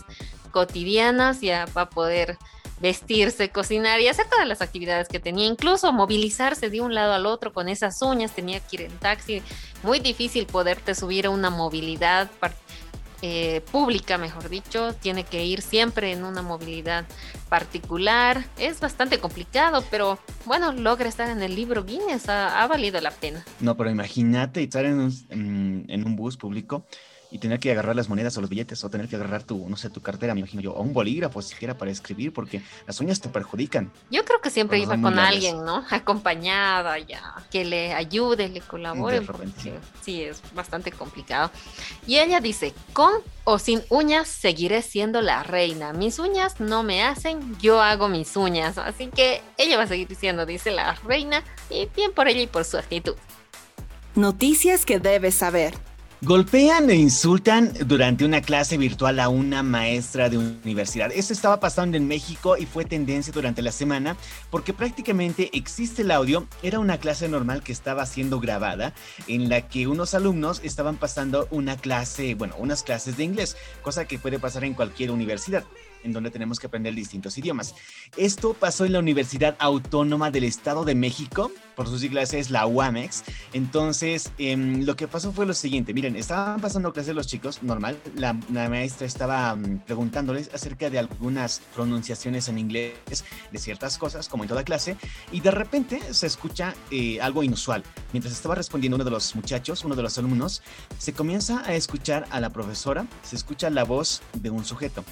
cotidianas, 0.50 1.42
ya 1.42 1.68
va 1.78 1.84
a 1.84 1.90
poder 1.92 2.40
vestirse, 2.82 3.50
cocinar 3.50 4.00
y 4.02 4.08
hacer 4.08 4.26
todas 4.28 4.48
las 4.48 4.64
actividades 4.64 5.10
que 5.10 5.20
tenía, 5.20 5.46
incluso 5.46 5.94
movilizarse 5.94 6.72
de 6.72 6.82
un 6.82 6.96
lado 6.96 7.14
al 7.14 7.28
otro 7.28 7.54
con 7.54 7.70
esas 7.70 8.02
uñas, 8.02 8.32
tenía 8.32 8.62
que 8.62 8.78
ir 8.78 8.82
en 8.82 8.98
taxi, 8.98 9.44
muy 9.84 10.00
difícil 10.00 10.48
poderte 10.48 10.96
subir 10.96 11.28
a 11.28 11.30
una 11.30 11.52
movilidad 11.52 12.32
eh, 13.22 13.62
pública, 13.72 14.18
mejor 14.18 14.50
dicho, 14.50 14.94
tiene 14.94 15.24
que 15.24 15.46
ir 15.46 15.62
siempre 15.62 16.12
en 16.12 16.24
una 16.24 16.42
movilidad 16.42 17.06
particular. 17.50 18.46
Es 18.58 18.80
bastante 18.80 19.20
complicado, 19.20 19.84
pero 19.92 20.20
bueno, 20.46 20.72
logra 20.72 21.10
estar 21.10 21.30
en 21.30 21.42
el 21.42 21.56
libro 21.56 21.84
Guinness, 21.84 22.30
ha, 22.30 22.66
valido 22.68 23.02
la 23.02 23.12
pena. 23.12 23.44
No, 23.60 23.76
pero 23.76 23.90
imagínate 23.90 24.64
estar 24.64 24.86
en 24.86 25.00
un, 25.00 25.86
en 25.88 26.06
un 26.06 26.16
bus 26.16 26.38
público 26.38 26.86
y 27.32 27.40
tener 27.40 27.60
que 27.60 27.72
agarrar 27.72 27.96
las 27.96 28.10
monedas 28.10 28.38
o 28.38 28.42
los 28.42 28.50
billetes 28.50 28.84
o 28.84 28.90
tener 28.90 29.08
que 29.08 29.16
agarrar 29.16 29.44
tu, 29.44 29.70
no 29.70 29.78
sé, 29.78 29.90
tu 29.90 30.02
cartera, 30.02 30.34
me 30.34 30.40
imagino 30.40 30.62
yo, 30.62 30.74
o 30.74 30.82
un 30.82 30.94
bolígrafo 30.94 31.42
siquiera 31.42 31.78
para 31.78 31.92
escribir, 31.92 32.34
porque 32.34 32.62
las 32.88 33.00
uñas 33.00 33.22
te 33.22 33.30
perjudican. 33.30 33.92
Yo 34.10 34.26
creo 34.26 34.42
que 34.42 34.50
siempre 34.50 34.80
iba 34.80 35.00
con 35.00 35.20
alguien, 35.20 35.64
¿no? 35.64 35.86
Acompañada 35.90 36.98
ya, 37.00 37.36
que 37.52 37.66
le 37.66 37.94
ayude, 37.94 38.50
le 38.50 38.62
colabore. 38.62 39.22
Sí, 40.02 40.24
es 40.24 40.42
bastante 40.54 40.92
complicado. 40.92 41.52
Y 42.08 42.18
ella 42.18 42.40
dice, 42.40 42.74
con 42.94 43.12
o 43.44 43.60
sin 43.60 43.82
uñas 43.90 44.28
seguiré 44.28 44.82
siendo 44.82 45.22
la 45.22 45.44
reina. 45.44 45.94
Mis 45.94 46.20
uñas 46.20 46.60
no 46.60 46.84
me 46.84 47.04
hacen, 47.04 47.58
yo 47.60 47.82
hago 47.82 48.08
mis 48.08 48.36
uñas. 48.38 48.78
Así 48.78 49.08
que 49.08 49.42
ella 49.58 49.78
va 49.78 49.84
a 49.84 49.88
seguir 49.88 50.08
diciendo, 50.08 50.46
dice 50.46 50.72
la 50.72 50.94
reina, 50.96 51.44
y 51.70 51.88
bien 51.96 52.12
por 52.14 52.28
ella 52.28 52.42
y 52.42 52.48
por 52.48 52.66
su 52.66 52.78
actitud. 52.78 53.16
Noticias 54.16 54.86
que 54.86 55.00
debes 55.00 55.36
saber. 55.36 55.89
Golpean 56.22 56.90
e 56.90 56.96
insultan 56.96 57.72
durante 57.86 58.26
una 58.26 58.42
clase 58.42 58.78
virtual 58.78 59.22
a 59.22 59.30
una 59.30 59.64
maestra 59.64 60.28
de 60.28 60.38
universidad. 60.38 61.14
Esto 61.14 61.32
estaba 61.32 61.62
pasando 61.62 61.96
en 61.96 62.10
México 62.10 62.58
y 62.58 62.66
fue 62.66 62.84
tendencia 62.84 63.32
durante 63.32 63.62
la 63.62 63.72
semana 63.72 64.18
porque 64.52 64.74
prácticamente 64.74 65.50
existe 65.54 66.02
el 66.02 66.12
audio. 66.12 66.46
Era 66.62 66.80
una 66.80 66.98
clase 66.98 67.30
normal 67.30 67.64
que 67.64 67.72
estaba 67.72 68.06
siendo 68.06 68.42
grabada 68.42 68.94
en 69.30 69.48
la 69.48 69.70
que 69.70 69.88
unos 69.88 70.14
alumnos 70.14 70.60
estaban 70.62 70.98
pasando 70.98 71.48
una 71.52 71.78
clase, 71.78 72.36
bueno, 72.36 72.56
unas 72.58 72.84
clases 72.84 73.16
de 73.16 73.24
inglés, 73.24 73.56
cosa 73.82 74.04
que 74.04 74.20
puede 74.20 74.40
pasar 74.40 74.66
en 74.66 74.74
cualquier 74.74 75.12
universidad 75.12 75.64
en 76.04 76.14
donde 76.14 76.32
tenemos 76.32 76.60
que 76.60 76.68
aprender 76.68 76.94
distintos 76.94 77.38
idiomas. 77.38 77.76
Esto 78.18 78.54
pasó 78.54 78.86
en 78.86 78.94
la 78.94 79.00
Universidad 79.00 79.56
Autónoma 79.60 80.32
del 80.32 80.44
Estado 80.44 80.86
de 80.86 80.96
México, 80.96 81.52
por 81.80 81.88
sus 81.88 82.02
siglas 82.02 82.34
es 82.34 82.50
la 82.52 82.68
UAMEX. 82.68 83.24
Entonces, 83.54 84.34
em, 84.38 84.84
lo 84.84 84.98
que 84.98 85.08
pasó 85.08 85.32
fue 85.32 85.46
lo 85.46 85.54
siguiente, 85.54 85.94
miren, 85.94 86.18
estaban 86.18 86.60
pasando 86.60 86.92
clases 86.92 87.16
los 87.16 87.26
chicos, 87.26 87.64
normal, 87.64 87.98
la, 88.16 88.34
maestra 88.34 89.08
estaba 89.08 89.56
mm, 89.56 89.86
preguntándoles 89.86 90.54
acerca 90.54 90.90
de 90.90 91.00
algunas 91.00 91.62
pronunciaciones 91.74 92.50
en 92.50 92.60
inglés 92.60 93.24
de 93.52 93.58
ciertas 93.60 93.98
cosas, 93.98 94.28
como 94.28 94.44
en 94.44 94.50
toda 94.50 94.66
clase, 94.66 94.98
y 95.32 95.40
de 95.40 95.52
repente 95.52 96.02
se 96.14 96.28
escucha 96.28 96.76
eh, 96.92 97.22
algo 97.22 97.44
inusual. 97.44 97.84
Mientras 98.12 98.34
estaba 98.34 98.56
respondiendo 98.56 98.96
uno 98.96 99.06
de 99.06 99.12
los 99.12 99.34
muchachos, 99.36 99.86
uno 99.86 99.96
de 99.96 100.04
los 100.04 100.18
alumnos, 100.18 100.62
se 100.98 101.14
comienza 101.14 101.64
a 101.66 101.76
escuchar 101.76 102.26
a 102.32 102.42
la 102.42 102.50
profesora, 102.50 103.08
se 103.24 103.38
escucha 103.38 103.70
la 103.70 103.86
voz 103.86 104.22
de 104.34 104.50
un 104.50 104.66
sujeto. 104.66 105.06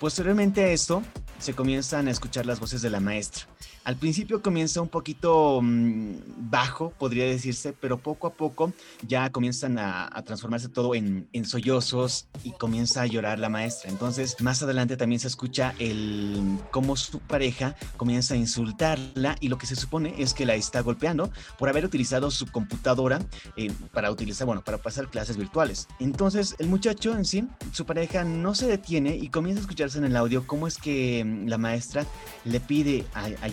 Posteriormente 0.00 0.62
a 0.62 0.68
esto, 0.68 1.02
se 1.38 1.54
comienzan 1.54 2.08
a 2.08 2.10
escuchar 2.10 2.46
las 2.46 2.60
voces 2.60 2.82
de 2.82 2.90
la 2.90 3.00
maestra. 3.00 3.44
Al 3.86 3.94
principio 3.94 4.42
comienza 4.42 4.80
un 4.80 4.88
poquito 4.88 5.60
mm, 5.62 6.50
bajo, 6.50 6.90
podría 6.90 7.24
decirse, 7.24 7.72
pero 7.72 7.98
poco 7.98 8.26
a 8.26 8.32
poco 8.32 8.72
ya 9.06 9.30
comienzan 9.30 9.78
a, 9.78 10.10
transformarse 10.26 10.68
todo 10.68 10.96
en, 10.96 11.28
sollozos 11.44 12.26
y 12.42 12.50
comienza 12.50 13.02
a 13.02 13.06
llorar 13.06 13.38
la 13.38 13.48
maestra. 13.48 13.88
Entonces, 13.88 14.40
más 14.40 14.60
adelante 14.60 14.96
también 14.96 15.20
se 15.20 15.28
escucha 15.28 15.72
el 15.78 16.58
cómo 16.72 16.96
su 16.96 17.20
pareja 17.20 17.76
comienza 17.96 18.34
a 18.34 18.36
insultarla 18.36 19.36
y 19.38 19.46
lo 19.46 19.56
que 19.56 19.66
se 19.66 19.76
supone 19.76 20.16
es 20.18 20.34
que 20.34 20.46
la 20.46 20.56
está 20.56 20.80
golpeando 20.80 21.30
por 21.56 21.68
haber 21.68 21.84
utilizado 21.84 22.32
su 22.32 22.46
computadora 22.50 23.20
eh, 23.56 23.70
para 23.92 24.10
utilizar, 24.10 24.48
bueno, 24.48 24.64
para 24.64 24.78
pasar 24.78 25.08
clases 25.10 25.36
virtuales. 25.36 25.86
Entonces, 26.00 26.56
el 26.58 26.66
muchacho 26.66 27.16
en 27.16 27.24
sí, 27.24 27.46
su 27.70 27.86
pareja 27.86 28.24
no 28.24 28.56
se 28.56 28.66
detiene 28.66 29.14
y 29.14 29.28
comienza 29.28 29.60
a 29.60 29.62
escucharse 29.62 29.98
en 29.98 30.06
el 30.06 30.16
audio 30.16 30.44
cómo 30.44 30.66
es 30.66 30.76
que 30.76 31.24
la 31.46 31.56
maestra 31.56 32.04
le 32.44 32.58
pide 32.58 33.04
a, 33.14 33.48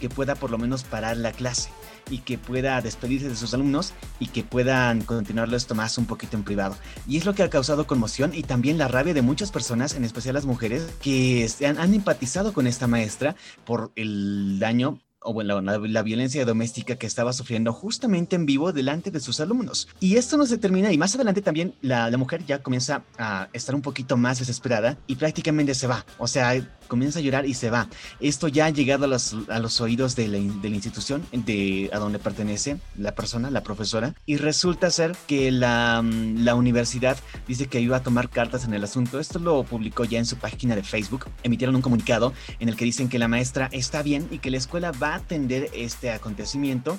Que 0.00 0.08
pueda 0.08 0.34
por 0.34 0.50
lo 0.50 0.58
menos 0.58 0.84
parar 0.84 1.16
la 1.16 1.32
clase 1.32 1.70
y 2.10 2.18
que 2.18 2.38
pueda 2.38 2.80
despedirse 2.80 3.28
de 3.28 3.36
sus 3.36 3.54
alumnos 3.54 3.92
y 4.18 4.26
que 4.26 4.42
puedan 4.42 5.02
continuarlo 5.02 5.56
esto 5.56 5.74
más 5.74 5.96
un 5.98 6.06
poquito 6.06 6.36
en 6.36 6.42
privado. 6.42 6.76
Y 7.06 7.16
es 7.16 7.24
lo 7.24 7.34
que 7.34 7.42
ha 7.42 7.50
causado 7.50 7.86
conmoción 7.86 8.32
y 8.34 8.42
también 8.42 8.78
la 8.78 8.88
rabia 8.88 9.14
de 9.14 9.22
muchas 9.22 9.50
personas, 9.50 9.94
en 9.94 10.04
especial 10.04 10.34
las 10.34 10.46
mujeres, 10.46 10.86
que 11.00 11.48
han, 11.66 11.78
han 11.78 11.94
empatizado 11.94 12.52
con 12.52 12.66
esta 12.66 12.86
maestra 12.86 13.36
por 13.64 13.92
el 13.96 14.58
daño 14.58 14.98
o 15.22 15.34
bueno, 15.34 15.60
la, 15.60 16.02
violencia 16.02 16.44
doméstica 16.44 16.96
que 16.96 17.06
estaba 17.06 17.32
sufriendo 17.32 17.72
justamente 17.72 18.36
en 18.36 18.46
vivo 18.46 18.72
delante 18.72 19.10
de 19.10 19.20
sus 19.20 19.40
alumnos. 19.40 19.88
Y 20.00 20.16
esto 20.16 20.36
no 20.36 20.46
se 20.46 20.56
termina 20.56 20.92
y 20.92 20.98
más 20.98 21.14
adelante 21.14 21.42
también 21.42 21.74
la, 21.82 22.10
la 22.10 22.16
mujer 22.16 22.44
ya 22.46 22.62
comienza 22.62 23.02
a 23.18 23.48
estar 23.52 23.74
un 23.74 23.82
poquito 23.82 24.16
más 24.16 24.38
desesperada 24.38 24.96
y 25.06 25.16
prácticamente 25.16 25.74
se 25.74 25.86
va. 25.86 26.06
O 26.18 26.26
sea, 26.26 26.54
comienza 26.90 27.20
a 27.20 27.22
llorar 27.22 27.46
y 27.46 27.54
se 27.54 27.70
va. 27.70 27.88
Esto 28.20 28.48
ya 28.48 28.66
ha 28.66 28.70
llegado 28.70 29.06
a 29.06 29.08
los, 29.08 29.34
a 29.48 29.58
los 29.60 29.80
oídos 29.80 30.16
de 30.16 30.28
la, 30.28 30.38
de 30.38 30.68
la, 30.68 30.74
institución 30.74 31.24
de, 31.32 31.88
a 31.92 31.98
donde 31.98 32.18
pertenece 32.18 32.76
la 32.98 33.14
persona, 33.14 33.50
la 33.50 33.62
profesora, 33.62 34.14
y 34.26 34.36
resulta 34.36 34.90
ser 34.90 35.16
que 35.26 35.50
la, 35.50 36.04
la 36.04 36.54
universidad 36.54 37.16
dice 37.48 37.66
que 37.66 37.80
iba 37.80 37.96
a 37.96 38.02
tomar 38.02 38.28
cartas 38.28 38.64
en 38.64 38.74
el 38.74 38.84
asunto. 38.84 39.20
Esto 39.20 39.38
lo 39.38 39.62
publicó 39.62 40.04
ya 40.04 40.18
en 40.18 40.26
su 40.26 40.36
página 40.36 40.74
de 40.74 40.82
Facebook. 40.82 41.26
Emitieron 41.44 41.76
un 41.76 41.82
comunicado 41.82 42.34
en 42.58 42.68
el 42.68 42.76
que 42.76 42.84
dicen 42.84 43.08
que 43.08 43.18
la 43.18 43.28
maestra 43.28 43.68
está 43.72 44.02
bien 44.02 44.28
y 44.30 44.38
que 44.38 44.50
la 44.50 44.58
escuela 44.58 44.90
va 44.90 45.12
a 45.12 45.16
atender 45.16 45.70
este 45.72 46.10
acontecimiento 46.10 46.98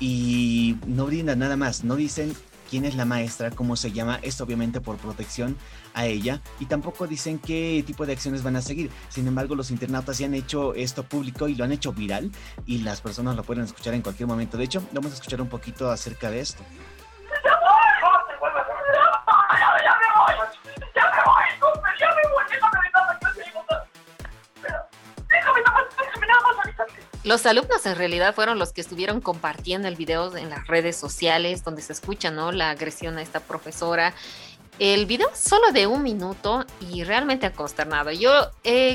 y 0.00 0.76
no 0.86 1.06
brindan 1.06 1.38
nada 1.38 1.56
más, 1.56 1.84
no 1.84 1.96
dicen 1.96 2.34
quién 2.70 2.84
es 2.84 2.94
la 2.94 3.04
maestra, 3.04 3.50
cómo 3.50 3.76
se 3.76 3.92
llama, 3.92 4.18
esto 4.22 4.44
obviamente 4.44 4.80
por 4.80 4.96
protección 4.96 5.56
a 5.96 6.06
ella, 6.06 6.40
y 6.60 6.66
tampoco 6.66 7.06
dicen 7.06 7.38
qué 7.38 7.82
tipo 7.84 8.06
de 8.06 8.12
acciones 8.12 8.42
van 8.42 8.54
a 8.54 8.62
seguir. 8.62 8.90
Sin 9.08 9.26
embargo, 9.26 9.56
los 9.56 9.70
internautas 9.70 10.18
ya 10.18 10.26
han 10.26 10.34
hecho 10.34 10.74
esto 10.74 11.02
público 11.02 11.48
y 11.48 11.54
lo 11.54 11.64
han 11.64 11.72
hecho 11.72 11.92
viral, 11.92 12.30
y 12.66 12.78
las 12.78 13.00
personas 13.00 13.34
lo 13.34 13.42
pueden 13.42 13.64
escuchar 13.64 13.94
en 13.94 14.02
cualquier 14.02 14.28
momento. 14.28 14.58
De 14.58 14.64
hecho, 14.64 14.82
vamos 14.92 15.12
a 15.12 15.14
escuchar 15.14 15.40
un 15.40 15.48
poquito 15.48 15.90
acerca 15.90 16.30
de 16.30 16.40
esto. 16.40 16.62
Los 27.26 27.44
alumnos 27.44 27.84
en 27.86 27.96
realidad 27.96 28.36
fueron 28.36 28.60
los 28.60 28.72
que 28.72 28.80
estuvieron 28.80 29.20
compartiendo 29.20 29.88
el 29.88 29.96
video 29.96 30.36
en 30.36 30.48
las 30.48 30.68
redes 30.68 30.94
sociales 30.96 31.64
donde 31.64 31.82
se 31.82 31.92
escucha 31.92 32.30
¿no? 32.30 32.52
la 32.52 32.70
agresión 32.70 33.18
a 33.18 33.22
esta 33.22 33.40
profesora. 33.40 34.14
El 34.78 35.06
video 35.06 35.30
solo 35.34 35.72
de 35.72 35.86
un 35.86 36.02
minuto 36.02 36.66
y 36.90 37.02
realmente 37.02 37.50
consternado. 37.50 38.10
Yo 38.10 38.30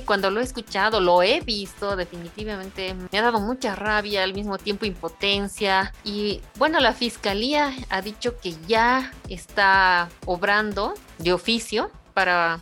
cuando 0.05 0.29
lo 0.29 0.39
he 0.39 0.43
escuchado, 0.43 0.99
lo 0.99 1.23
he 1.23 1.41
visto, 1.41 1.95
definitivamente 1.95 2.93
me 2.93 3.17
ha 3.17 3.21
dado 3.23 3.39
mucha 3.39 3.75
rabia, 3.75 4.23
al 4.23 4.35
mismo 4.35 4.59
tiempo 4.59 4.85
impotencia. 4.85 5.91
Y 6.03 6.41
bueno, 6.57 6.79
la 6.79 6.93
fiscalía 6.93 7.73
ha 7.89 8.01
dicho 8.03 8.37
que 8.39 8.53
ya 8.67 9.11
está 9.27 10.09
obrando 10.27 10.93
de 11.17 11.33
oficio 11.33 11.89
para 12.13 12.61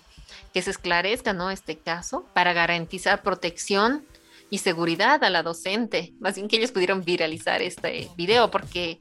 que 0.54 0.62
se 0.62 0.72
esclarezca 0.72 1.34
¿no? 1.34 1.52
este 1.52 1.78
caso, 1.78 2.26
para 2.34 2.54
garantizar 2.54 3.22
protección 3.22 4.06
y 4.50 4.60
seguridad 4.60 5.24
a 5.24 5.30
la 5.30 5.44
docente. 5.44 6.14
Más 6.20 6.36
bien 6.36 6.48
que 6.48 6.56
ellos 6.56 6.72
pudieron 6.72 7.04
viralizar 7.04 7.62
este 7.62 8.10
video 8.16 8.50
porque 8.50 9.00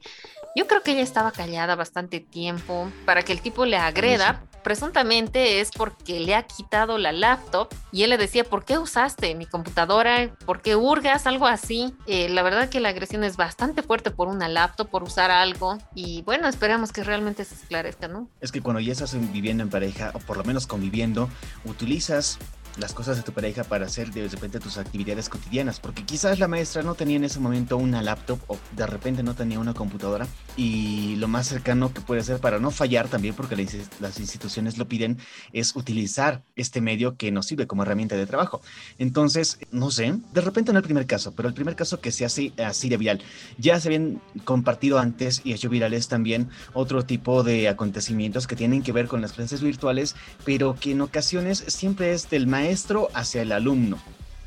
Yo 0.55 0.67
creo 0.67 0.81
que 0.81 0.91
ella 0.91 1.03
estaba 1.03 1.31
callada 1.31 1.75
bastante 1.75 2.19
tiempo 2.19 2.91
para 3.05 3.21
que 3.21 3.31
el 3.31 3.41
tipo 3.41 3.65
le 3.65 3.77
agreda. 3.77 4.43
Presuntamente 4.63 5.61
es 5.61 5.71
porque 5.71 6.19
le 6.19 6.35
ha 6.35 6.43
quitado 6.43 6.97
la 6.97 7.11
laptop 7.11 7.69
y 7.91 8.03
él 8.03 8.09
le 8.09 8.17
decía, 8.17 8.43
¿por 8.43 8.65
qué 8.65 8.77
usaste 8.77 9.33
mi 9.35 9.45
computadora? 9.45 10.35
¿Por 10.45 10.61
qué 10.61 10.75
hurgas? 10.75 11.27
Algo 11.27 11.47
así. 11.47 11.93
Eh, 12.07 12.27
la 12.29 12.41
verdad 12.41 12.67
que 12.67 12.79
la 12.79 12.89
agresión 12.89 13.23
es 13.23 13.37
bastante 13.37 13.83
fuerte 13.83 14.11
por 14.11 14.27
una 14.27 14.49
laptop, 14.49 14.89
por 14.89 15.03
usar 15.03 15.31
algo. 15.31 15.77
Y 15.95 16.23
bueno, 16.23 16.47
esperamos 16.47 16.91
que 16.91 17.03
realmente 17.03 17.45
se 17.45 17.55
esclarezca, 17.55 18.07
¿no? 18.07 18.29
Es 18.41 18.51
que 18.51 18.61
cuando 18.61 18.81
ya 18.81 18.91
estás 18.91 19.15
viviendo 19.31 19.63
en 19.63 19.69
pareja, 19.69 20.11
o 20.13 20.19
por 20.19 20.35
lo 20.35 20.43
menos 20.43 20.67
conviviendo, 20.67 21.29
utilizas 21.63 22.37
las 22.79 22.93
cosas 22.93 23.17
de 23.17 23.23
tu 23.23 23.31
pareja 23.31 23.63
para 23.63 23.85
hacer 23.85 24.11
de 24.11 24.27
repente 24.27 24.59
tus 24.59 24.77
actividades 24.77 25.29
cotidianas, 25.29 25.79
porque 25.79 26.05
quizás 26.05 26.39
la 26.39 26.47
maestra 26.47 26.81
no 26.81 26.95
tenía 26.95 27.17
en 27.17 27.23
ese 27.23 27.39
momento 27.39 27.77
una 27.77 28.01
laptop 28.01 28.39
o 28.47 28.57
de 28.75 28.87
repente 28.87 29.23
no 29.23 29.35
tenía 29.35 29.59
una 29.59 29.73
computadora 29.73 30.27
y 30.55 31.15
lo 31.17 31.27
más 31.27 31.47
cercano 31.47 31.93
que 31.93 32.01
puede 32.01 32.23
ser 32.23 32.39
para 32.39 32.59
no 32.59 32.71
fallar 32.71 33.07
también, 33.07 33.35
porque 33.35 33.55
las 33.99 34.19
instituciones 34.19 34.77
lo 34.77 34.87
piden, 34.87 35.17
es 35.53 35.75
utilizar 35.75 36.41
este 36.55 36.81
medio 36.81 37.17
que 37.17 37.31
nos 37.31 37.45
sirve 37.45 37.67
como 37.67 37.83
herramienta 37.83 38.15
de 38.15 38.25
trabajo. 38.25 38.61
Entonces, 38.97 39.59
no 39.71 39.91
sé, 39.91 40.15
de 40.33 40.41
repente 40.41 40.71
no 40.71 40.79
el 40.79 40.83
primer 40.83 41.05
caso, 41.05 41.33
pero 41.33 41.49
el 41.49 41.53
primer 41.53 41.75
caso 41.75 41.99
que 41.99 42.11
se 42.11 42.25
hace 42.25 42.53
así 42.57 42.89
de 42.89 42.97
viral, 42.97 43.21
ya 43.57 43.79
se 43.79 43.89
habían 43.89 44.21
compartido 44.45 44.99
antes 44.99 45.41
y 45.43 45.53
hecho 45.53 45.69
virales 45.69 46.07
también 46.07 46.49
otro 46.73 47.03
tipo 47.03 47.43
de 47.43 47.67
acontecimientos 47.67 48.47
que 48.47 48.55
tienen 48.55 48.83
que 48.83 48.91
ver 48.91 49.07
con 49.07 49.21
las 49.21 49.33
clases 49.33 49.61
virtuales, 49.61 50.15
pero 50.45 50.75
que 50.79 50.91
en 50.91 51.01
ocasiones 51.01 51.63
siempre 51.67 52.13
es 52.13 52.29
del 52.29 52.47
maestro 52.47 52.68
maestro 52.69 53.09
hacia 53.15 53.41
el 53.41 53.51
alumno. 53.51 53.97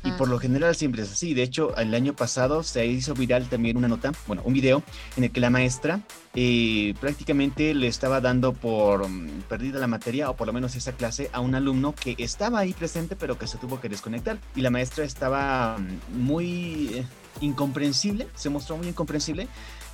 Y 0.05 0.11
por 0.11 0.27
lo 0.27 0.37
general 0.37 0.75
siempre 0.75 1.03
es 1.03 1.11
así. 1.13 1.33
De 1.33 1.43
hecho, 1.43 1.75
el 1.77 1.93
año 1.93 2.13
pasado 2.13 2.61
se 2.63 2.85
hizo 2.85 3.13
viral 3.13 3.47
también 3.47 3.77
una 3.77 3.87
nota, 3.87 4.11
bueno, 4.27 4.41
un 4.43 4.53
video 4.53 4.83
en 5.15 5.23
el 5.23 5.31
que 5.31 5.39
la 5.39 5.49
maestra 5.49 6.01
eh, 6.35 6.93
prácticamente 6.99 7.73
le 7.73 7.87
estaba 7.87 8.19
dando 8.19 8.51
por 8.51 9.07
mm, 9.07 9.43
perdida 9.47 9.79
la 9.79 9.87
materia, 9.87 10.29
o 10.29 10.35
por 10.35 10.47
lo 10.47 10.51
menos 10.51 10.75
esa 10.75 10.91
clase, 10.91 11.29
a 11.31 11.39
un 11.39 11.55
alumno 11.55 11.95
que 11.95 12.15
estaba 12.17 12.59
ahí 12.59 12.73
presente, 12.73 13.15
pero 13.15 13.37
que 13.37 13.47
se 13.47 13.57
tuvo 13.57 13.79
que 13.79 13.87
desconectar. 13.87 14.39
Y 14.57 14.61
la 14.61 14.69
maestra 14.71 15.05
estaba 15.05 15.77
mm, 15.77 16.19
muy 16.21 16.91
eh, 16.95 17.05
incomprensible, 17.39 18.27
se 18.35 18.49
mostró 18.49 18.75
muy 18.75 18.87
incomprensible 18.89 19.47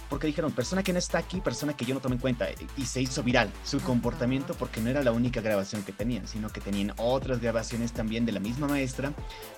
porque 0.09 0.27
dijeron, 0.27 0.51
persona 0.51 0.83
que 0.83 0.93
no 0.93 0.99
está 0.99 1.19
aquí, 1.19 1.39
persona 1.41 1.75
que 1.75 1.85
yo 1.85 1.93
no 1.93 2.01
tomé 2.01 2.15
en 2.15 2.21
cuenta, 2.21 2.47
y 2.77 2.85
se 2.85 3.01
hizo 3.01 3.23
viral 3.23 3.51
su 3.63 3.79
comportamiento 3.79 4.53
porque 4.55 4.81
no 4.81 4.89
era 4.89 5.03
la 5.03 5.11
única 5.11 5.41
grabación 5.41 5.83
que 5.83 5.91
tenían, 5.91 6.27
sino 6.27 6.49
que 6.49 6.61
tenían 6.61 6.93
otras 6.97 7.39
grabaciones 7.39 7.91
también 7.91 8.25
de 8.25 8.31
la 8.31 8.39
misma 8.39 8.67
maestra, 8.67 9.13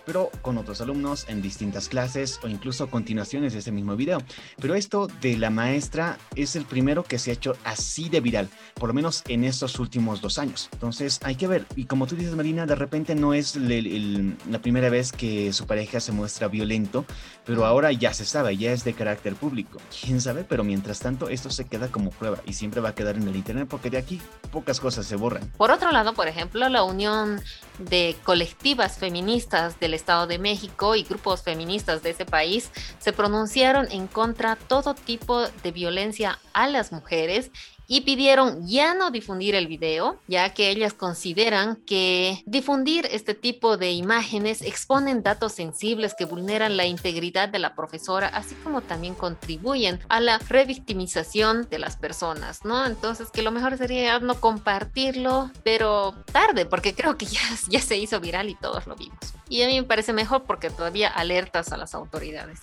pero 0.06 0.30
con 0.42 0.58
otros 0.58 0.82
alumnos 0.82 1.26
en 1.30 1.42
distintas 1.42 1.88
clases 1.90 2.40
o 2.44 2.48
incluso 2.48 2.90
continuaciones 2.90 3.54
de 3.54 3.60
ese 3.60 3.72
mismo 3.72 3.96
video. 3.96 4.22
Pero 4.60 4.76
esto 4.76 5.08
de 5.22 5.38
la 5.38 5.50
maestra 5.50 6.18
es 6.36 6.56
el 6.56 6.66
primero 6.66 7.04
que 7.04 7.20
se 7.20 7.32
ha 7.32 7.34
hecho 7.34 7.56
así 7.64 8.10
de 8.10 8.20
viral, 8.20 8.50
por 8.76 8.90
lo 8.90 8.94
menos 8.94 9.24
en 9.28 9.44
estos 9.44 9.80
últimos 9.80 10.22
dos 10.22 10.38
años. 10.38 10.70
Entonces 10.74 11.20
hay 11.24 11.36
que 11.36 11.48
ver, 11.48 11.66
y 11.76 11.86
como 11.86 12.08
tú 12.08 12.16
dices 12.16 12.36
Marina, 12.36 12.66
de 12.66 12.76
repente 12.76 13.16
no 13.16 13.34
es 13.34 13.56
la 13.56 14.60
primera 14.62 14.90
vez 14.90 15.12
que 15.12 15.54
su 15.54 15.66
pareja 15.66 16.00
se 16.00 16.12
muestra 16.12 16.48
violento, 16.48 17.06
pero 17.46 17.66
ahora 17.66 17.92
ya 17.92 18.14
se 18.14 18.26
sabe, 18.26 18.58
ya 18.58 18.72
es 18.72 18.84
de 18.84 18.94
carácter 18.94 19.36
público. 19.36 19.80
¿Quién 20.02 20.20
sabe? 20.20 20.41
Pero 20.48 20.64
mientras 20.64 21.00
tanto 21.00 21.30
esto 21.30 21.50
se 21.50 21.66
queda 21.66 21.90
como 21.90 22.10
prueba 22.12 22.40
y 22.46 22.54
siempre 22.54 22.82
va 22.82 22.90
a 22.90 22.96
quedar 22.96 23.16
en 23.16 23.28
el 23.28 23.36
Internet 23.36 23.68
porque 23.70 23.90
de 23.90 23.98
aquí 23.98 24.22
pocas 24.52 24.80
cosas 24.80 25.06
se 25.06 25.16
borran. 25.16 25.52
Por 25.58 25.72
otro 25.72 25.92
lado, 25.92 26.14
por 26.14 26.28
ejemplo, 26.28 26.68
la 26.70 26.84
Unión 26.84 27.42
de 27.80 28.16
Colectivas 28.24 28.98
Feministas 28.98 29.80
del 29.80 29.94
Estado 29.94 30.28
de 30.28 30.40
México 30.40 30.96
y 30.96 31.04
grupos 31.04 31.44
feministas 31.44 32.04
de 32.04 32.12
ese 32.12 32.26
país 32.26 32.72
se 33.00 33.14
pronunciaron 33.14 33.88
en 33.92 34.08
contra 34.08 34.56
todo 34.56 34.94
tipo 34.94 35.48
de 35.48 35.72
violencia 35.72 36.40
a 36.54 36.68
las 36.68 36.92
mujeres 36.92 37.52
y 37.92 38.02
pidieron 38.02 38.66
ya 38.66 38.94
no 38.94 39.12
difundir 39.12 39.54
el 39.54 39.68
video, 39.68 40.18
ya 40.30 40.54
que 40.54 40.70
ellas 40.70 40.94
consideran 40.94 41.76
que 41.76 42.42
difundir 42.46 43.06
este 43.12 43.36
tipo 43.36 43.76
de 43.76 43.92
imágenes 43.92 44.62
exponen 44.62 45.24
datos 45.24 45.52
sensibles 45.52 46.16
que 46.18 46.24
vulneran 46.24 46.78
la 46.78 46.86
integridad 46.86 47.50
de 47.50 47.60
la 47.60 47.76
profesora, 47.76 48.30
así 48.30 48.56
como 48.64 48.80
también 48.80 49.14
contribuyen 49.14 50.00
a 50.08 50.22
la 50.22 50.38
revictimización 50.38 51.68
de 51.70 51.80
las 51.80 51.98
personas, 51.98 52.64
¿no? 52.64 52.86
Entonces 52.86 53.30
que 53.30 53.42
lo 53.42 53.52
mejor 53.52 53.78
sería 53.78 54.20
no 54.20 54.40
compartirlo, 54.40 55.52
pero 55.66 56.16
tarde, 56.32 56.66
porque 56.66 56.96
creo 56.96 57.18
que 57.18 57.26
ya, 57.26 57.42
ya 57.68 57.82
se 57.82 57.98
hizo 57.98 58.22
viral 58.22 58.50
y 58.50 58.56
todos 58.56 58.88
lo 58.88 58.96
vimos. 58.96 59.20
Y 59.50 59.64
a 59.64 59.68
mí 59.68 59.82
me 59.82 59.86
parece 59.86 60.14
mejor 60.14 60.44
porque 60.44 60.70
todavía 60.70 61.10
alertas 61.10 61.74
a 61.74 61.78
las 61.78 61.94
autoridades. 61.94 62.62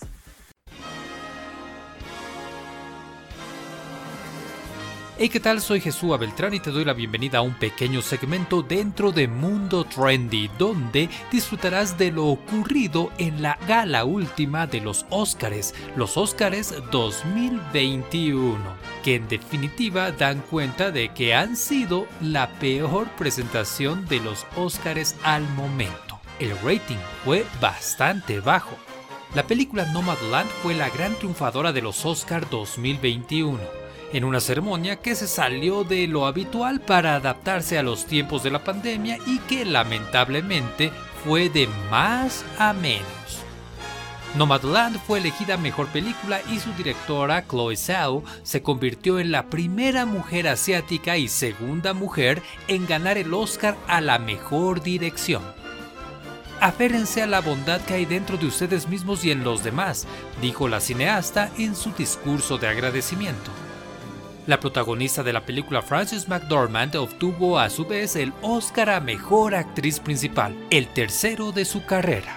Hey, 5.21 5.31
¿qué 5.31 5.41
tal? 5.41 5.61
Soy 5.61 5.81
Jesús 5.81 6.17
Beltrán 6.17 6.55
y 6.55 6.61
te 6.61 6.71
doy 6.71 6.85
la 6.85 6.93
bienvenida 6.93 7.39
a 7.39 7.43
un 7.43 7.55
pequeño 7.55 8.03
segmento 8.03 8.63
dentro 8.63 9.11
de 9.11 9.27
Mundo 9.27 9.83
Trendy, 9.83 10.49
donde 10.57 11.09
disfrutarás 11.33 11.99
de 11.99 12.13
lo 12.13 12.27
ocurrido 12.27 13.11
en 13.19 13.43
la 13.43 13.59
gala 13.67 14.05
última 14.05 14.69
de 14.69 14.81
los 14.81 15.07
Óscares, 15.11 15.75
los 15.97 16.17
Óscares 16.17 16.73
2021, 16.93 18.61
que 19.03 19.17
en 19.17 19.27
definitiva 19.27 20.13
dan 20.13 20.41
cuenta 20.41 20.93
de 20.93 21.09
que 21.09 21.35
han 21.35 21.57
sido 21.57 22.07
la 22.21 22.51
peor 22.61 23.09
presentación 23.19 24.07
de 24.07 24.21
los 24.21 24.47
Óscares 24.55 25.17
al 25.25 25.43
momento. 25.55 26.21
El 26.39 26.57
rating 26.59 27.03
fue 27.25 27.45
bastante 27.61 28.39
bajo. 28.39 28.77
La 29.35 29.49
película 29.49 29.85
Nomadland 29.93 30.49
fue 30.63 30.75
la 30.75 30.89
gran 30.91 31.17
triunfadora 31.17 31.73
de 31.73 31.83
los 31.83 32.07
Oscar 32.07 32.49
2021 32.49 33.88
en 34.13 34.25
una 34.25 34.41
ceremonia 34.41 34.97
que 34.97 35.15
se 35.15 35.27
salió 35.27 35.85
de 35.85 36.07
lo 36.07 36.27
habitual 36.27 36.81
para 36.81 37.15
adaptarse 37.15 37.79
a 37.79 37.83
los 37.83 38.07
tiempos 38.07 38.43
de 38.43 38.51
la 38.51 38.65
pandemia 38.65 39.19
y 39.27 39.39
que 39.41 39.65
lamentablemente 39.65 40.93
fue 41.25 41.49
de 41.49 41.69
más 41.91 42.45
a 42.59 42.73
menos. 42.73 43.09
Nomadland 44.37 44.99
fue 45.07 45.19
elegida 45.19 45.57
mejor 45.57 45.89
película 45.89 46.41
y 46.51 46.59
su 46.59 46.73
directora, 46.75 47.45
Chloe 47.49 47.77
Zhao, 47.77 48.23
se 48.43 48.63
convirtió 48.63 49.19
en 49.19 49.33
la 49.33 49.47
primera 49.47 50.05
mujer 50.05 50.49
asiática 50.49 51.17
y 51.17 51.29
segunda 51.29 51.95
mujer 51.95 52.43
en 52.69 52.87
ganar 52.87 53.17
el 53.17 53.33
Oscar 53.33 53.77
a 53.89 54.01
la 54.01 54.19
mejor 54.19 54.83
dirección. 54.83 55.43
Aférense 56.61 57.23
a 57.23 57.27
la 57.27 57.41
bondad 57.41 57.81
que 57.81 57.95
hay 57.95 58.05
dentro 58.05 58.37
de 58.37 58.47
ustedes 58.47 58.89
mismos 58.89 59.25
y 59.25 59.31
en 59.31 59.45
los 59.45 59.63
demás, 59.63 60.07
dijo 60.43 60.69
la 60.69 60.81
cineasta 60.81 61.51
en 61.57 61.75
su 61.75 61.93
discurso 61.93 62.59
de 62.59 62.69
agradecimiento. 62.69 63.51
La 64.49 64.59
protagonista 64.59 65.23
de 65.23 65.35
la 65.35 65.45
película 65.45 65.83
Frances 65.83 66.27
McDormand 66.27 66.97
obtuvo 66.97 67.59
a 67.59 67.69
su 67.69 67.85
vez 67.85 68.17
el 68.17 68.33
Oscar 68.41 68.89
a 68.89 68.99
Mejor 68.99 69.55
Actriz 69.55 70.01
Principal, 70.01 70.57
el 70.71 70.89
tercero 70.89 71.53
de 71.53 71.67
su 71.67 71.85
carrera. 71.85 72.35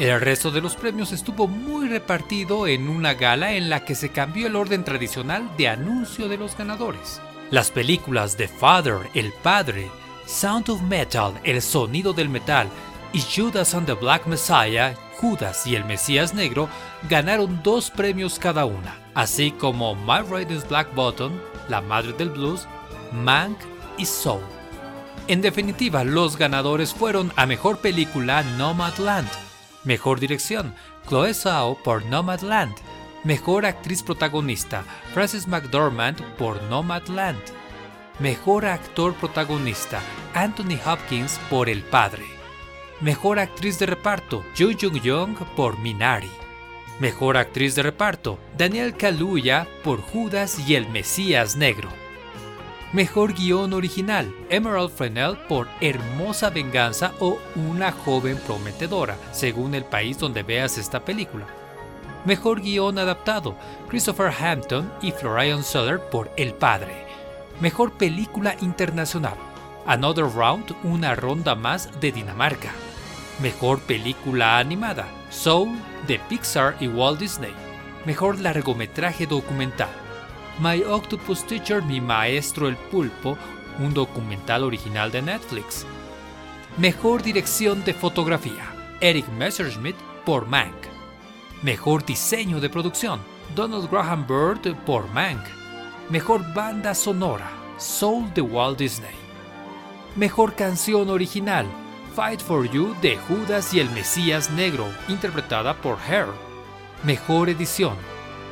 El 0.00 0.20
resto 0.20 0.50
de 0.50 0.60
los 0.60 0.74
premios 0.74 1.12
estuvo 1.12 1.46
muy 1.46 1.86
repartido 1.88 2.66
en 2.66 2.88
una 2.88 3.14
gala 3.14 3.52
en 3.52 3.70
la 3.70 3.84
que 3.84 3.94
se 3.94 4.08
cambió 4.08 4.48
el 4.48 4.56
orden 4.56 4.82
tradicional 4.82 5.48
de 5.56 5.68
anuncio 5.68 6.26
de 6.26 6.38
los 6.38 6.58
ganadores. 6.58 7.22
Las 7.52 7.70
películas 7.70 8.36
The 8.36 8.48
Father, 8.48 8.96
El 9.14 9.32
Padre, 9.44 9.92
Sound 10.26 10.70
of 10.70 10.82
Metal, 10.82 11.34
El 11.44 11.62
Sonido 11.62 12.12
del 12.12 12.28
Metal 12.28 12.66
y 13.12 13.20
Judas 13.20 13.74
and 13.74 13.86
the 13.86 13.92
Black 13.92 14.26
Messiah, 14.26 14.96
Judas 15.20 15.68
y 15.68 15.76
el 15.76 15.84
Mesías 15.84 16.34
Negro 16.34 16.68
ganaron 17.08 17.62
dos 17.62 17.92
premios 17.92 18.40
cada 18.40 18.64
una, 18.64 19.01
así 19.14 19.50
como 19.52 19.94
My 19.94 20.20
Riders 20.28 20.68
Black 20.68 20.94
Button, 20.94 21.40
La 21.68 21.80
Madre 21.80 22.12
del 22.12 22.30
Blues, 22.30 22.66
Mank 23.12 23.58
y 23.98 24.06
Soul. 24.06 24.42
En 25.28 25.40
definitiva, 25.40 26.02
los 26.04 26.36
ganadores 26.36 26.92
fueron 26.92 27.32
a 27.36 27.46
Mejor 27.46 27.78
Película 27.78 28.42
Nomadland, 28.58 29.28
Mejor 29.84 30.18
Dirección 30.18 30.74
Chloe 31.08 31.34
Zhao 31.34 31.76
por 31.82 32.04
Nomadland, 32.06 32.74
Mejor 33.24 33.66
Actriz 33.66 34.02
Protagonista 34.02 34.84
Frances 35.14 35.46
McDormand 35.46 36.20
por 36.36 36.60
Nomadland, 36.64 37.40
Mejor 38.18 38.66
Actor 38.66 39.14
Protagonista 39.14 40.00
Anthony 40.34 40.78
Hopkins 40.84 41.38
por 41.48 41.68
El 41.68 41.82
Padre, 41.82 42.24
Mejor 43.00 43.38
Actriz 43.38 43.78
de 43.78 43.86
Reparto 43.86 44.44
Jo 44.58 44.70
Jung 44.78 45.00
Young 45.00 45.36
por 45.56 45.78
Minari, 45.78 46.30
Mejor 47.02 47.36
actriz 47.36 47.74
de 47.74 47.82
reparto, 47.82 48.38
Daniel 48.56 48.96
Kaluuya 48.96 49.66
por 49.82 50.00
Judas 50.00 50.56
y 50.68 50.76
el 50.76 50.88
Mesías 50.88 51.56
Negro. 51.56 51.88
Mejor 52.92 53.34
guion 53.34 53.72
original, 53.72 54.32
Emerald 54.50 54.92
Fennell 54.92 55.36
por 55.48 55.66
Hermosa 55.80 56.50
Venganza 56.50 57.12
o 57.18 57.40
Una 57.56 57.90
joven 57.90 58.38
prometedora, 58.46 59.16
según 59.32 59.74
el 59.74 59.84
país 59.84 60.16
donde 60.16 60.44
veas 60.44 60.78
esta 60.78 61.04
película. 61.04 61.48
Mejor 62.24 62.60
guion 62.60 62.96
adaptado, 63.00 63.56
Christopher 63.88 64.32
Hampton 64.32 64.92
y 65.02 65.10
Florian 65.10 65.64
Sutter 65.64 65.98
por 65.98 66.30
El 66.36 66.54
Padre. 66.54 67.04
Mejor 67.60 67.98
película 67.98 68.54
internacional, 68.60 69.34
Another 69.86 70.26
Round, 70.32 70.76
una 70.84 71.16
ronda 71.16 71.56
más 71.56 72.00
de 72.00 72.12
Dinamarca. 72.12 72.70
Mejor 73.42 73.80
película 73.80 74.58
animada, 74.58 75.08
Soul 75.28 75.76
de 76.06 76.20
Pixar 76.20 76.76
y 76.78 76.86
Walt 76.86 77.18
Disney. 77.18 77.52
Mejor 78.06 78.38
largometraje 78.38 79.26
documental. 79.26 79.90
My 80.60 80.84
Octopus 80.84 81.44
Teacher, 81.44 81.82
mi 81.82 82.00
maestro 82.00 82.68
el 82.68 82.76
pulpo, 82.76 83.36
un 83.80 83.92
documental 83.94 84.62
original 84.62 85.10
de 85.10 85.22
Netflix. 85.22 85.84
Mejor 86.78 87.24
dirección 87.24 87.82
de 87.82 87.94
fotografía. 87.94 88.64
Eric 89.00 89.26
Messerschmidt 89.30 89.96
por 90.24 90.46
Mank. 90.46 90.76
Mejor 91.62 92.06
diseño 92.06 92.60
de 92.60 92.70
producción. 92.70 93.18
Donald 93.56 93.90
Graham 93.90 94.24
Bird 94.24 94.76
por 94.84 95.08
Mank. 95.08 95.42
Mejor 96.10 96.54
banda 96.54 96.94
sonora. 96.94 97.50
Soul 97.76 98.32
de 98.34 98.42
Walt 98.42 98.78
Disney. 98.78 99.16
Mejor 100.14 100.54
canción 100.54 101.10
original. 101.10 101.66
Fight 102.14 102.42
for 102.42 102.68
You 102.68 102.94
de 103.00 103.16
Judas 103.16 103.72
y 103.72 103.80
el 103.80 103.88
Mesías 103.90 104.50
Negro, 104.50 104.86
interpretada 105.08 105.74
por 105.74 105.96
Hair. 105.98 106.26
Mejor 107.04 107.48
edición. 107.48 107.96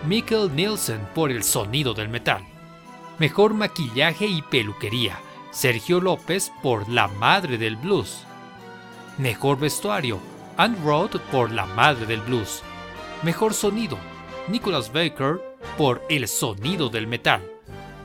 Mikkel 0.06 0.54
Nielsen 0.54 1.06
por 1.14 1.30
El 1.30 1.42
sonido 1.42 1.92
del 1.92 2.08
metal. 2.08 2.42
Mejor 3.18 3.52
maquillaje 3.52 4.26
y 4.26 4.40
peluquería. 4.40 5.20
Sergio 5.50 6.00
López 6.00 6.50
por 6.62 6.88
La 6.88 7.08
Madre 7.08 7.58
del 7.58 7.76
Blues. 7.76 8.24
Mejor 9.18 9.58
vestuario. 9.58 10.18
Anne 10.56 10.78
Roth 10.82 11.18
por 11.30 11.50
La 11.52 11.66
Madre 11.66 12.06
del 12.06 12.22
Blues. 12.22 12.62
Mejor 13.22 13.52
sonido. 13.52 13.98
Nicholas 14.48 14.90
Baker 14.90 15.38
por 15.76 16.02
El 16.08 16.26
sonido 16.28 16.88
del 16.88 17.06
metal. 17.06 17.42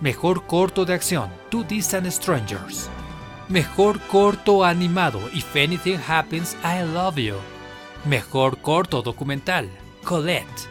Mejor 0.02 0.46
corto 0.48 0.84
de 0.84 0.94
acción. 0.96 1.30
Two 1.50 1.64
Distant 1.64 2.08
Strangers. 2.12 2.90
Mejor 3.50 4.00
corto 4.08 4.66
animado. 4.66 5.20
If 5.32 5.56
Anything 5.56 6.00
Happens, 6.08 6.58
I 6.64 6.82
Love 6.82 7.18
You. 7.18 7.36
Mejor 8.04 8.58
corto 8.58 9.04
documental. 9.04 9.70
Colette. 10.04 10.68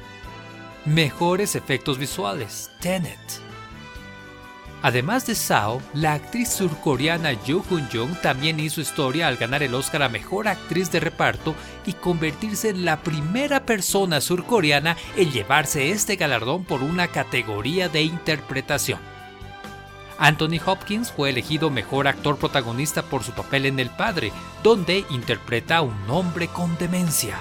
Mejores 0.84 1.54
efectos 1.54 1.98
visuales. 1.98 2.72
Tenet. 2.80 3.20
Además 4.82 5.24
de 5.24 5.36
Sao, 5.36 5.80
la 5.94 6.14
actriz 6.14 6.48
surcoreana 6.48 7.32
Yoo 7.44 7.64
Hun-jung 7.70 8.20
también 8.20 8.58
hizo 8.58 8.80
historia 8.80 9.28
al 9.28 9.36
ganar 9.36 9.62
el 9.62 9.72
Oscar 9.72 10.02
a 10.02 10.08
Mejor 10.08 10.48
Actriz 10.48 10.90
de 10.90 10.98
Reparto 10.98 11.54
y 11.86 11.92
convertirse 11.92 12.70
en 12.70 12.84
la 12.84 13.00
primera 13.02 13.64
persona 13.64 14.20
surcoreana 14.20 14.96
en 15.16 15.30
llevarse 15.30 15.90
este 15.92 16.16
galardón 16.16 16.64
por 16.64 16.82
una 16.82 17.06
categoría 17.06 17.88
de 17.88 18.02
interpretación. 18.02 19.13
Anthony 20.18 20.60
Hopkins 20.64 21.10
fue 21.10 21.30
elegido 21.30 21.70
mejor 21.70 22.06
actor 22.06 22.36
protagonista 22.36 23.02
por 23.02 23.22
su 23.24 23.32
papel 23.32 23.66
en 23.66 23.80
El 23.80 23.90
Padre, 23.90 24.32
donde 24.62 25.04
interpreta 25.10 25.78
a 25.78 25.82
un 25.82 25.94
hombre 26.08 26.48
con 26.48 26.76
demencia. 26.78 27.38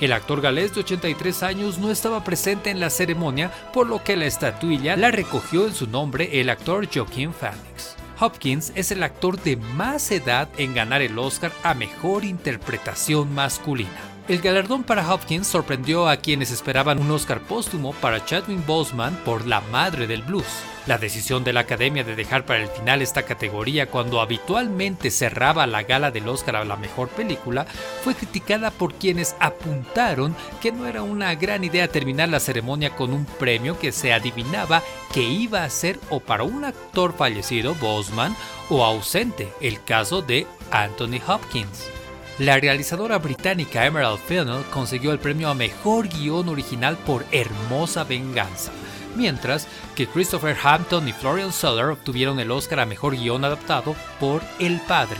El 0.00 0.12
actor 0.12 0.40
galés 0.40 0.74
de 0.74 0.80
83 0.80 1.42
años 1.44 1.78
no 1.78 1.90
estaba 1.90 2.24
presente 2.24 2.70
en 2.70 2.80
la 2.80 2.90
ceremonia, 2.90 3.52
por 3.72 3.86
lo 3.86 4.02
que 4.02 4.16
la 4.16 4.26
estatuilla 4.26 4.96
la 4.96 5.10
recogió 5.10 5.66
en 5.66 5.74
su 5.74 5.86
nombre 5.86 6.40
el 6.40 6.50
actor 6.50 6.88
Joaquin 6.92 7.32
Phoenix. 7.32 7.96
Hopkins 8.18 8.72
es 8.74 8.90
el 8.90 9.02
actor 9.02 9.40
de 9.40 9.56
más 9.56 10.10
edad 10.10 10.48
en 10.56 10.74
ganar 10.74 11.02
el 11.02 11.18
Oscar 11.18 11.52
a 11.62 11.74
Mejor 11.74 12.24
Interpretación 12.24 13.32
Masculina. 13.32 14.11
El 14.28 14.40
galardón 14.40 14.84
para 14.84 15.12
Hopkins 15.12 15.48
sorprendió 15.48 16.08
a 16.08 16.16
quienes 16.16 16.52
esperaban 16.52 17.00
un 17.00 17.10
Oscar 17.10 17.40
póstumo 17.40 17.92
para 17.92 18.24
Chadwick 18.24 18.64
Boseman 18.64 19.16
por 19.24 19.48
La 19.48 19.60
Madre 19.62 20.06
del 20.06 20.22
Blues. 20.22 20.46
La 20.86 20.96
decisión 20.96 21.42
de 21.42 21.52
la 21.52 21.60
Academia 21.60 22.04
de 22.04 22.14
dejar 22.14 22.46
para 22.46 22.62
el 22.62 22.68
final 22.68 23.02
esta 23.02 23.24
categoría 23.24 23.86
cuando 23.86 24.20
habitualmente 24.20 25.10
cerraba 25.10 25.66
la 25.66 25.82
gala 25.82 26.12
del 26.12 26.28
Oscar 26.28 26.54
a 26.54 26.64
la 26.64 26.76
mejor 26.76 27.08
película 27.08 27.66
fue 28.04 28.14
criticada 28.14 28.70
por 28.70 28.94
quienes 28.94 29.34
apuntaron 29.40 30.36
que 30.60 30.70
no 30.70 30.86
era 30.86 31.02
una 31.02 31.34
gran 31.34 31.64
idea 31.64 31.88
terminar 31.88 32.28
la 32.28 32.40
ceremonia 32.40 32.94
con 32.94 33.12
un 33.12 33.24
premio 33.24 33.76
que 33.76 33.90
se 33.90 34.12
adivinaba 34.12 34.84
que 35.12 35.22
iba 35.22 35.64
a 35.64 35.70
ser 35.70 35.98
o 36.10 36.20
para 36.20 36.44
un 36.44 36.64
actor 36.64 37.12
fallecido, 37.12 37.74
Boseman, 37.74 38.36
o 38.70 38.84
ausente, 38.84 39.52
el 39.60 39.82
caso 39.82 40.22
de 40.22 40.46
Anthony 40.70 41.20
Hopkins. 41.26 42.01
La 42.38 42.58
realizadora 42.58 43.18
británica 43.18 43.84
Emerald 43.84 44.18
Fennell 44.18 44.64
consiguió 44.72 45.12
el 45.12 45.18
premio 45.18 45.50
a 45.50 45.54
Mejor 45.54 46.08
Guión 46.08 46.48
Original 46.48 46.96
por 46.96 47.26
Hermosa 47.30 48.04
Venganza, 48.04 48.72
mientras 49.14 49.68
que 49.94 50.06
Christopher 50.06 50.56
Hampton 50.62 51.06
y 51.08 51.12
Florian 51.12 51.52
Seller 51.52 51.86
obtuvieron 51.86 52.40
el 52.40 52.50
Oscar 52.50 52.80
a 52.80 52.86
Mejor 52.86 53.16
Guión 53.16 53.44
Adaptado 53.44 53.94
por 54.18 54.42
El 54.58 54.80
Padre. 54.80 55.18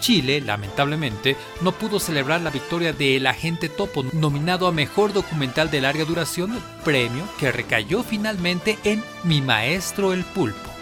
Chile, 0.00 0.40
lamentablemente, 0.40 1.36
no 1.60 1.72
pudo 1.72 2.00
celebrar 2.00 2.40
la 2.40 2.50
victoria 2.50 2.92
de 2.92 3.16
El 3.16 3.26
Agente 3.28 3.68
Topo, 3.68 4.04
nominado 4.12 4.66
a 4.66 4.72
Mejor 4.72 5.12
Documental 5.12 5.70
de 5.70 5.80
Larga 5.80 6.04
Duración, 6.04 6.60
premio 6.84 7.24
que 7.38 7.52
recayó 7.52 8.02
finalmente 8.02 8.78
en 8.82 9.02
Mi 9.22 9.40
Maestro 9.40 10.12
el 10.12 10.24
Pulpo. 10.24 10.75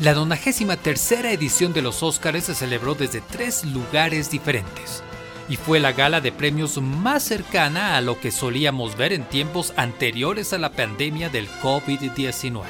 La 0.00 0.14
93 0.14 0.78
tercera 0.78 1.30
edición 1.30 1.74
de 1.74 1.82
los 1.82 2.02
Óscares 2.02 2.44
se 2.44 2.54
celebró 2.54 2.94
desde 2.94 3.20
tres 3.20 3.66
lugares 3.66 4.30
diferentes 4.30 5.02
y 5.46 5.56
fue 5.56 5.78
la 5.78 5.92
gala 5.92 6.22
de 6.22 6.32
premios 6.32 6.80
más 6.80 7.22
cercana 7.22 7.98
a 7.98 8.00
lo 8.00 8.18
que 8.18 8.30
solíamos 8.30 8.96
ver 8.96 9.12
en 9.12 9.24
tiempos 9.24 9.74
anteriores 9.76 10.54
a 10.54 10.58
la 10.58 10.72
pandemia 10.72 11.28
del 11.28 11.50
COVID-19. 11.50 12.62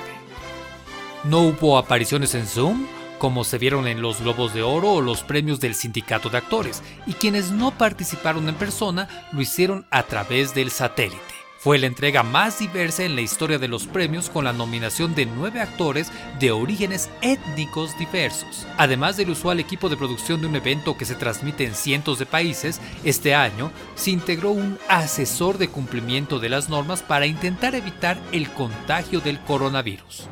No 1.22 1.42
hubo 1.42 1.78
apariciones 1.78 2.34
en 2.34 2.48
Zoom, 2.48 2.88
como 3.20 3.44
se 3.44 3.58
vieron 3.58 3.86
en 3.86 4.02
los 4.02 4.20
Globos 4.22 4.52
de 4.52 4.62
Oro 4.62 4.94
o 4.94 5.00
los 5.00 5.22
premios 5.22 5.60
del 5.60 5.76
Sindicato 5.76 6.30
de 6.30 6.38
Actores, 6.38 6.82
y 7.06 7.12
quienes 7.12 7.52
no 7.52 7.70
participaron 7.70 8.48
en 8.48 8.56
persona 8.56 9.08
lo 9.30 9.40
hicieron 9.40 9.86
a 9.90 10.02
través 10.02 10.52
del 10.52 10.72
satélite. 10.72 11.39
Fue 11.62 11.76
la 11.78 11.88
entrega 11.88 12.22
más 12.22 12.58
diversa 12.58 13.04
en 13.04 13.14
la 13.14 13.20
historia 13.20 13.58
de 13.58 13.68
los 13.68 13.86
premios 13.86 14.30
con 14.30 14.46
la 14.46 14.54
nominación 14.54 15.14
de 15.14 15.26
nueve 15.26 15.60
actores 15.60 16.10
de 16.38 16.52
orígenes 16.52 17.10
étnicos 17.20 17.98
diversos. 17.98 18.66
Además 18.78 19.18
del 19.18 19.28
usual 19.28 19.60
equipo 19.60 19.90
de 19.90 19.98
producción 19.98 20.40
de 20.40 20.46
un 20.46 20.56
evento 20.56 20.96
que 20.96 21.04
se 21.04 21.16
transmite 21.16 21.66
en 21.66 21.74
cientos 21.74 22.18
de 22.18 22.24
países, 22.24 22.80
este 23.04 23.34
año 23.34 23.70
se 23.94 24.10
integró 24.10 24.52
un 24.52 24.78
asesor 24.88 25.58
de 25.58 25.68
cumplimiento 25.68 26.38
de 26.38 26.48
las 26.48 26.70
normas 26.70 27.02
para 27.02 27.26
intentar 27.26 27.74
evitar 27.74 28.18
el 28.32 28.48
contagio 28.52 29.20
del 29.20 29.38
coronavirus. 29.40 30.28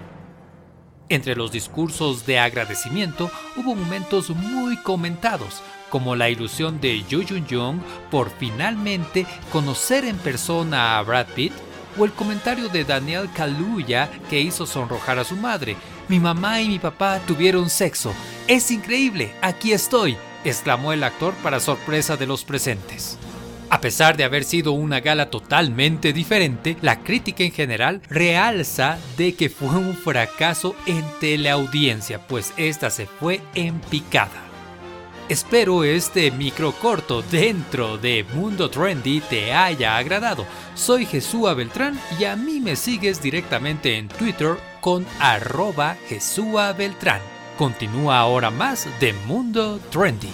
Entre 1.10 1.36
los 1.36 1.52
discursos 1.52 2.24
de 2.24 2.38
agradecimiento 2.38 3.30
hubo 3.54 3.74
momentos 3.74 4.30
muy 4.30 4.78
comentados, 4.78 5.62
como 5.90 6.16
la 6.16 6.30
ilusión 6.30 6.80
de 6.80 7.04
Yoo 7.04 7.24
Jung 7.48 7.80
por 8.10 8.30
finalmente 8.30 9.26
conocer 9.52 10.04
en 10.04 10.16
persona 10.16 10.98
a 10.98 11.02
Brad 11.02 11.26
Pitt, 11.34 11.52
o 11.98 12.04
el 12.04 12.12
comentario 12.12 12.68
de 12.68 12.84
Daniel 12.84 13.28
Kaluuya 13.34 14.08
que 14.30 14.40
hizo 14.40 14.66
sonrojar 14.66 15.18
a 15.18 15.24
su 15.24 15.36
madre. 15.36 15.76
Mi 16.08 16.20
mamá 16.20 16.60
y 16.60 16.68
mi 16.68 16.78
papá 16.78 17.20
tuvieron 17.26 17.68
sexo. 17.68 18.12
Es 18.46 18.70
increíble, 18.70 19.32
aquí 19.42 19.72
estoy, 19.72 20.16
exclamó 20.44 20.92
el 20.92 21.02
actor 21.04 21.34
para 21.42 21.60
sorpresa 21.60 22.16
de 22.16 22.26
los 22.26 22.44
presentes. 22.44 23.18
A 23.70 23.82
pesar 23.82 24.16
de 24.16 24.24
haber 24.24 24.44
sido 24.44 24.72
una 24.72 25.00
gala 25.00 25.28
totalmente 25.28 26.14
diferente, 26.14 26.78
la 26.80 27.00
crítica 27.00 27.44
en 27.44 27.52
general 27.52 28.00
realza 28.08 28.98
de 29.18 29.34
que 29.34 29.50
fue 29.50 29.68
un 29.68 29.94
fracaso 29.94 30.74
en 30.86 31.04
teleaudiencia, 31.20 32.26
pues 32.26 32.54
esta 32.56 32.88
se 32.88 33.06
fue 33.06 33.42
en 33.54 33.78
picada. 33.80 34.47
Espero 35.28 35.84
este 35.84 36.30
micro 36.30 36.72
corto 36.72 37.20
dentro 37.20 37.98
de 37.98 38.24
Mundo 38.32 38.70
Trendy 38.70 39.20
te 39.20 39.52
haya 39.52 39.98
agradado. 39.98 40.46
Soy 40.74 41.04
Jesúa 41.04 41.52
Beltrán 41.52 42.00
y 42.18 42.24
a 42.24 42.34
mí 42.34 42.60
me 42.60 42.76
sigues 42.76 43.20
directamente 43.20 43.98
en 43.98 44.08
Twitter 44.08 44.56
con 44.80 45.06
arroba 45.20 45.98
Jesúa 46.08 46.72
Beltrán. 46.72 47.20
Continúa 47.58 48.20
ahora 48.20 48.50
más 48.50 48.88
de 49.00 49.12
Mundo 49.26 49.78
Trendy. 49.90 50.32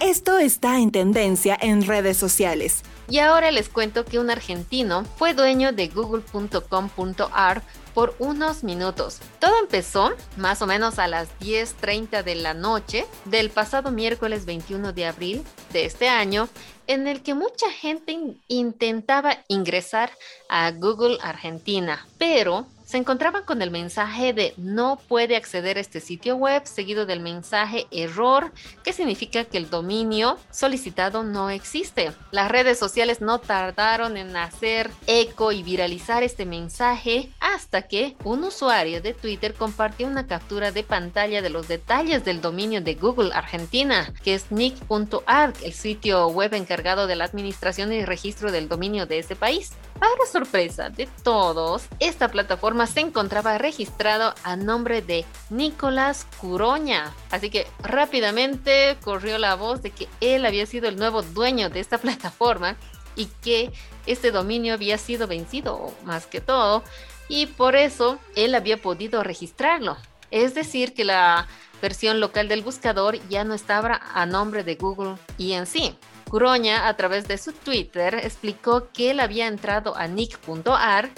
Esto 0.00 0.38
está 0.38 0.80
en 0.80 0.90
tendencia 0.90 1.56
en 1.58 1.86
redes 1.86 2.18
sociales. 2.18 2.82
Y 3.08 3.20
ahora 3.20 3.50
les 3.50 3.70
cuento 3.70 4.04
que 4.04 4.18
un 4.18 4.28
argentino 4.28 5.04
fue 5.16 5.32
dueño 5.32 5.72
de 5.72 5.88
google.com.ar 5.88 7.62
por 7.98 8.14
unos 8.20 8.62
minutos. 8.62 9.18
Todo 9.40 9.58
empezó 9.58 10.12
más 10.36 10.62
o 10.62 10.68
menos 10.68 11.00
a 11.00 11.08
las 11.08 11.36
10.30 11.40 12.22
de 12.22 12.36
la 12.36 12.54
noche 12.54 13.04
del 13.24 13.50
pasado 13.50 13.90
miércoles 13.90 14.44
21 14.44 14.92
de 14.92 15.04
abril 15.04 15.44
de 15.72 15.84
este 15.84 16.08
año, 16.08 16.48
en 16.86 17.08
el 17.08 17.24
que 17.24 17.34
mucha 17.34 17.68
gente 17.72 18.16
intentaba 18.46 19.38
ingresar 19.48 20.12
a 20.48 20.70
Google 20.70 21.18
Argentina, 21.22 22.06
pero 22.18 22.68
se 22.88 22.96
encontraban 22.96 23.44
con 23.44 23.60
el 23.60 23.70
mensaje 23.70 24.32
de 24.32 24.54
no 24.56 24.98
puede 25.08 25.36
acceder 25.36 25.76
a 25.76 25.80
este 25.80 26.00
sitio 26.00 26.36
web, 26.36 26.62
seguido 26.64 27.04
del 27.04 27.20
mensaje 27.20 27.86
error, 27.90 28.50
que 28.82 28.94
significa 28.94 29.44
que 29.44 29.58
el 29.58 29.68
dominio 29.68 30.38
solicitado 30.50 31.22
no 31.22 31.50
existe. 31.50 32.12
Las 32.30 32.50
redes 32.50 32.78
sociales 32.78 33.20
no 33.20 33.40
tardaron 33.40 34.16
en 34.16 34.34
hacer 34.38 34.90
eco 35.06 35.52
y 35.52 35.62
viralizar 35.62 36.22
este 36.22 36.46
mensaje 36.46 37.30
hasta 37.40 37.82
que 37.82 38.16
un 38.24 38.42
usuario 38.42 39.02
de 39.02 39.12
Twitter 39.12 39.52
compartió 39.52 40.06
una 40.06 40.26
captura 40.26 40.72
de 40.72 40.82
pantalla 40.82 41.42
de 41.42 41.50
los 41.50 41.68
detalles 41.68 42.24
del 42.24 42.40
dominio 42.40 42.80
de 42.80 42.94
Google 42.94 43.34
Argentina, 43.34 44.14
que 44.24 44.32
es 44.32 44.50
nick.arg, 44.50 45.52
el 45.62 45.74
sitio 45.74 46.28
web 46.28 46.54
encargado 46.54 47.06
de 47.06 47.16
la 47.16 47.24
administración 47.24 47.92
y 47.92 48.06
registro 48.06 48.50
del 48.50 48.66
dominio 48.66 49.04
de 49.04 49.18
ese 49.18 49.36
país. 49.36 49.72
Para 49.98 50.26
sorpresa 50.30 50.90
de 50.90 51.08
todos, 51.24 51.88
esta 51.98 52.28
plataforma 52.28 52.86
se 52.86 53.00
encontraba 53.00 53.58
registrado 53.58 54.32
a 54.44 54.54
nombre 54.54 55.02
de 55.02 55.24
Nicolás 55.50 56.26
Curoña. 56.40 57.12
Así 57.30 57.50
que 57.50 57.66
rápidamente 57.82 58.96
corrió 59.02 59.38
la 59.38 59.56
voz 59.56 59.82
de 59.82 59.90
que 59.90 60.08
él 60.20 60.46
había 60.46 60.66
sido 60.66 60.88
el 60.88 60.96
nuevo 60.96 61.22
dueño 61.22 61.68
de 61.68 61.80
esta 61.80 61.98
plataforma 61.98 62.76
y 63.16 63.26
que 63.42 63.72
este 64.06 64.30
dominio 64.30 64.74
había 64.74 64.98
sido 64.98 65.26
vencido 65.26 65.92
más 66.04 66.26
que 66.26 66.40
todo 66.40 66.84
y 67.28 67.46
por 67.46 67.74
eso 67.74 68.18
él 68.36 68.54
había 68.54 68.80
podido 68.80 69.24
registrarlo. 69.24 69.96
Es 70.30 70.54
decir, 70.54 70.94
que 70.94 71.04
la 71.04 71.48
versión 71.82 72.20
local 72.20 72.48
del 72.48 72.62
buscador 72.62 73.18
ya 73.28 73.44
no 73.44 73.54
estaba 73.54 74.00
a 74.14 74.26
nombre 74.26 74.62
de 74.62 74.76
Google 74.76 75.16
y 75.36 75.52
en 75.52 75.66
sí. 75.66 75.96
Curoña, 76.28 76.88
a 76.88 76.96
través 76.96 77.26
de 77.26 77.38
su 77.38 77.52
Twitter, 77.52 78.14
explicó 78.14 78.88
que 78.92 79.10
él 79.10 79.20
había 79.20 79.46
entrado 79.46 79.96
a 79.96 80.06
nick.ar 80.06 81.10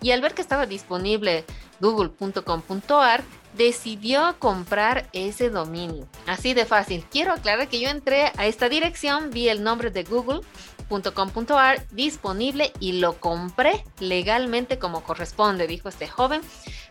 y 0.00 0.10
al 0.10 0.20
ver 0.20 0.34
que 0.34 0.42
estaba 0.42 0.66
disponible 0.66 1.44
google.com.ar, 1.80 3.22
decidió 3.56 4.36
comprar 4.38 5.08
ese 5.12 5.50
dominio. 5.50 6.08
Así 6.26 6.54
de 6.54 6.66
fácil. 6.66 7.04
Quiero 7.10 7.32
aclarar 7.32 7.68
que 7.68 7.80
yo 7.80 7.88
entré 7.88 8.32
a 8.36 8.46
esta 8.46 8.68
dirección, 8.68 9.30
vi 9.30 9.48
el 9.48 9.62
nombre 9.62 9.90
de 9.90 10.04
google.com.ar 10.04 11.86
disponible 11.90 12.72
y 12.80 13.00
lo 13.00 13.20
compré 13.20 13.84
legalmente 13.98 14.78
como 14.78 15.02
corresponde, 15.04 15.66
dijo 15.66 15.88
este 15.88 16.08
joven. 16.08 16.40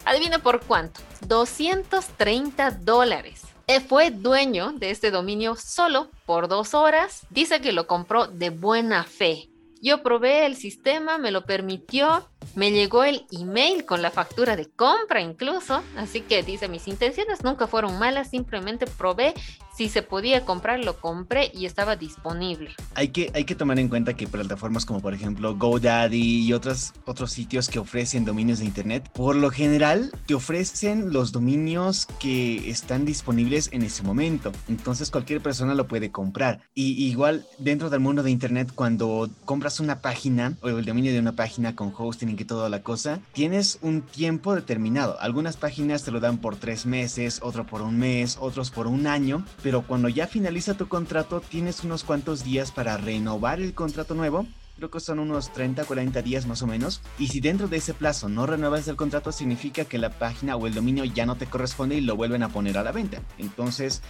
Adivina 0.06 0.40
por 0.40 0.62
cuánto. 0.62 1.02
230 1.28 2.72
dólares. 2.72 3.53
Eh, 3.68 3.80
fue 3.80 4.12
dueño 4.12 4.74
de 4.74 4.90
este 4.90 5.10
dominio 5.10 5.56
solo 5.56 6.10
por 6.26 6.48
dos 6.48 6.74
horas. 6.74 7.26
Dice 7.30 7.62
que 7.62 7.72
lo 7.72 7.88
compró 7.88 8.28
de 8.28 8.50
buena 8.50 9.04
fe. 9.04 9.50
Yo 9.82 10.04
probé 10.04 10.46
el 10.46 10.56
sistema, 10.56 11.18
me 11.18 11.32
lo 11.32 11.46
permitió, 11.46 12.30
me 12.56 12.72
llegó 12.72 13.04
el 13.04 13.26
email 13.32 13.86
con 13.86 14.02
la 14.02 14.12
factura 14.12 14.56
de 14.56 14.68
compra 14.68 15.22
incluso, 15.22 15.82
así 15.98 16.22
que 16.22 16.44
dice, 16.44 16.68
mis 16.68 16.88
intenciones 16.88 17.44
nunca 17.44 17.68
fueron 17.68 18.00
malas, 18.00 18.30
simplemente 18.30 18.86
probé 18.86 19.34
si 19.76 19.90
se 19.90 20.04
podía 20.04 20.46
comprar, 20.46 20.80
lo 20.80 21.00
compré 21.00 21.52
y 21.54 21.66
estaba 21.66 21.96
disponible. 21.96 22.72
Hay 22.94 23.10
que, 23.10 23.32
hay 23.34 23.44
que 23.44 23.56
tomar 23.56 23.80
en 23.80 23.90
cuenta 23.90 24.14
que 24.14 24.28
plataformas 24.28 24.86
como 24.86 25.02
por 25.02 25.14
ejemplo 25.14 25.56
GoDaddy 25.56 26.46
y 26.46 26.54
otros, 26.54 26.94
otros 27.06 27.32
sitios 27.32 27.70
que 27.70 27.80
ofrecen 27.80 28.24
dominios 28.24 28.60
de 28.60 28.66
Internet, 28.66 29.10
por 29.14 29.36
lo 29.36 29.50
general 29.50 30.12
te 30.28 30.36
ofrecen 30.36 31.12
los 31.12 31.32
dominios 31.32 32.06
que 32.20 32.70
están 32.70 33.06
disponibles 33.06 33.70
en 33.72 33.82
ese 33.82 34.04
momento. 34.04 34.52
Entonces 34.70 35.10
cualquier 35.10 35.42
persona 35.42 35.74
lo 35.74 35.88
puede 35.88 36.12
comprar. 36.12 36.62
Y 36.76 37.08
igual 37.08 37.46
dentro 37.58 37.90
del 37.90 38.00
mundo 38.00 38.22
de 38.22 38.32
Internet, 38.32 38.72
cuando 38.76 39.30
compras 39.46 39.80
una 39.80 40.02
página 40.02 40.56
o 40.62 40.70
el 40.70 40.86
dominio 40.86 41.12
de 41.12 41.20
una 41.20 41.32
página 41.32 41.76
con 41.76 41.94
hosting 41.98 42.30
y 42.34 42.36
que 42.36 42.46
toda 42.46 42.70
la 42.70 42.84
cosa, 42.84 43.20
tienes 43.34 43.80
un 43.82 44.02
tiempo 44.02 44.56
determinado. 44.56 45.20
Algunas 45.20 45.58
páginas 45.58 46.04
te 46.04 46.12
lo 46.12 46.20
dan 46.20 46.38
por 46.38 46.56
tres 46.56 46.86
meses, 46.86 47.40
otro 47.42 47.66
por 47.66 47.82
un 47.82 47.98
mes, 47.98 48.38
otros 48.40 48.70
por 48.72 48.88
un 48.88 49.08
año 49.08 49.44
pero 49.62 49.82
cuando 49.84 50.10
ya 50.10 50.28
finaliza 50.28 50.76
tu 50.76 50.88
contrato 50.88 51.42
tienes 51.42 51.84
unos 51.84 52.04
cuantos 52.04 52.44
días 52.44 52.72
para 52.72 52.98
renovar 52.98 53.62
el 53.62 53.74
contrato 53.74 54.14
nuevo. 54.16 54.46
Creo 54.76 54.90
que 54.90 55.00
son 55.00 55.20
unos 55.20 55.54
30, 55.54 55.86
40 55.86 56.22
días 56.24 56.48
más 56.48 56.64
o 56.64 56.68
menos. 56.68 57.02
Y 57.20 57.28
si 57.28 57.40
dentro 57.40 57.68
de 57.68 57.78
ese 57.78 57.94
plazo 57.94 58.28
no 58.28 58.48
renuevas 58.48 58.88
el 58.88 58.96
contrato, 58.96 59.32
significa 59.32 59.86
que 59.86 60.00
la 60.00 60.10
página 60.10 60.56
o 60.56 60.66
el 60.66 60.74
dominio 60.74 61.06
ya 61.06 61.28
no 61.28 61.36
te 61.36 61.46
corresponde 61.46 61.96
y 61.96 62.02
lo 62.02 62.16
vuelven 62.16 62.42
a 62.42 62.50
poner 62.50 62.78
a 62.78 62.84
la 62.84 62.92
venta. 62.92 63.22
Entonces, 63.38 64.02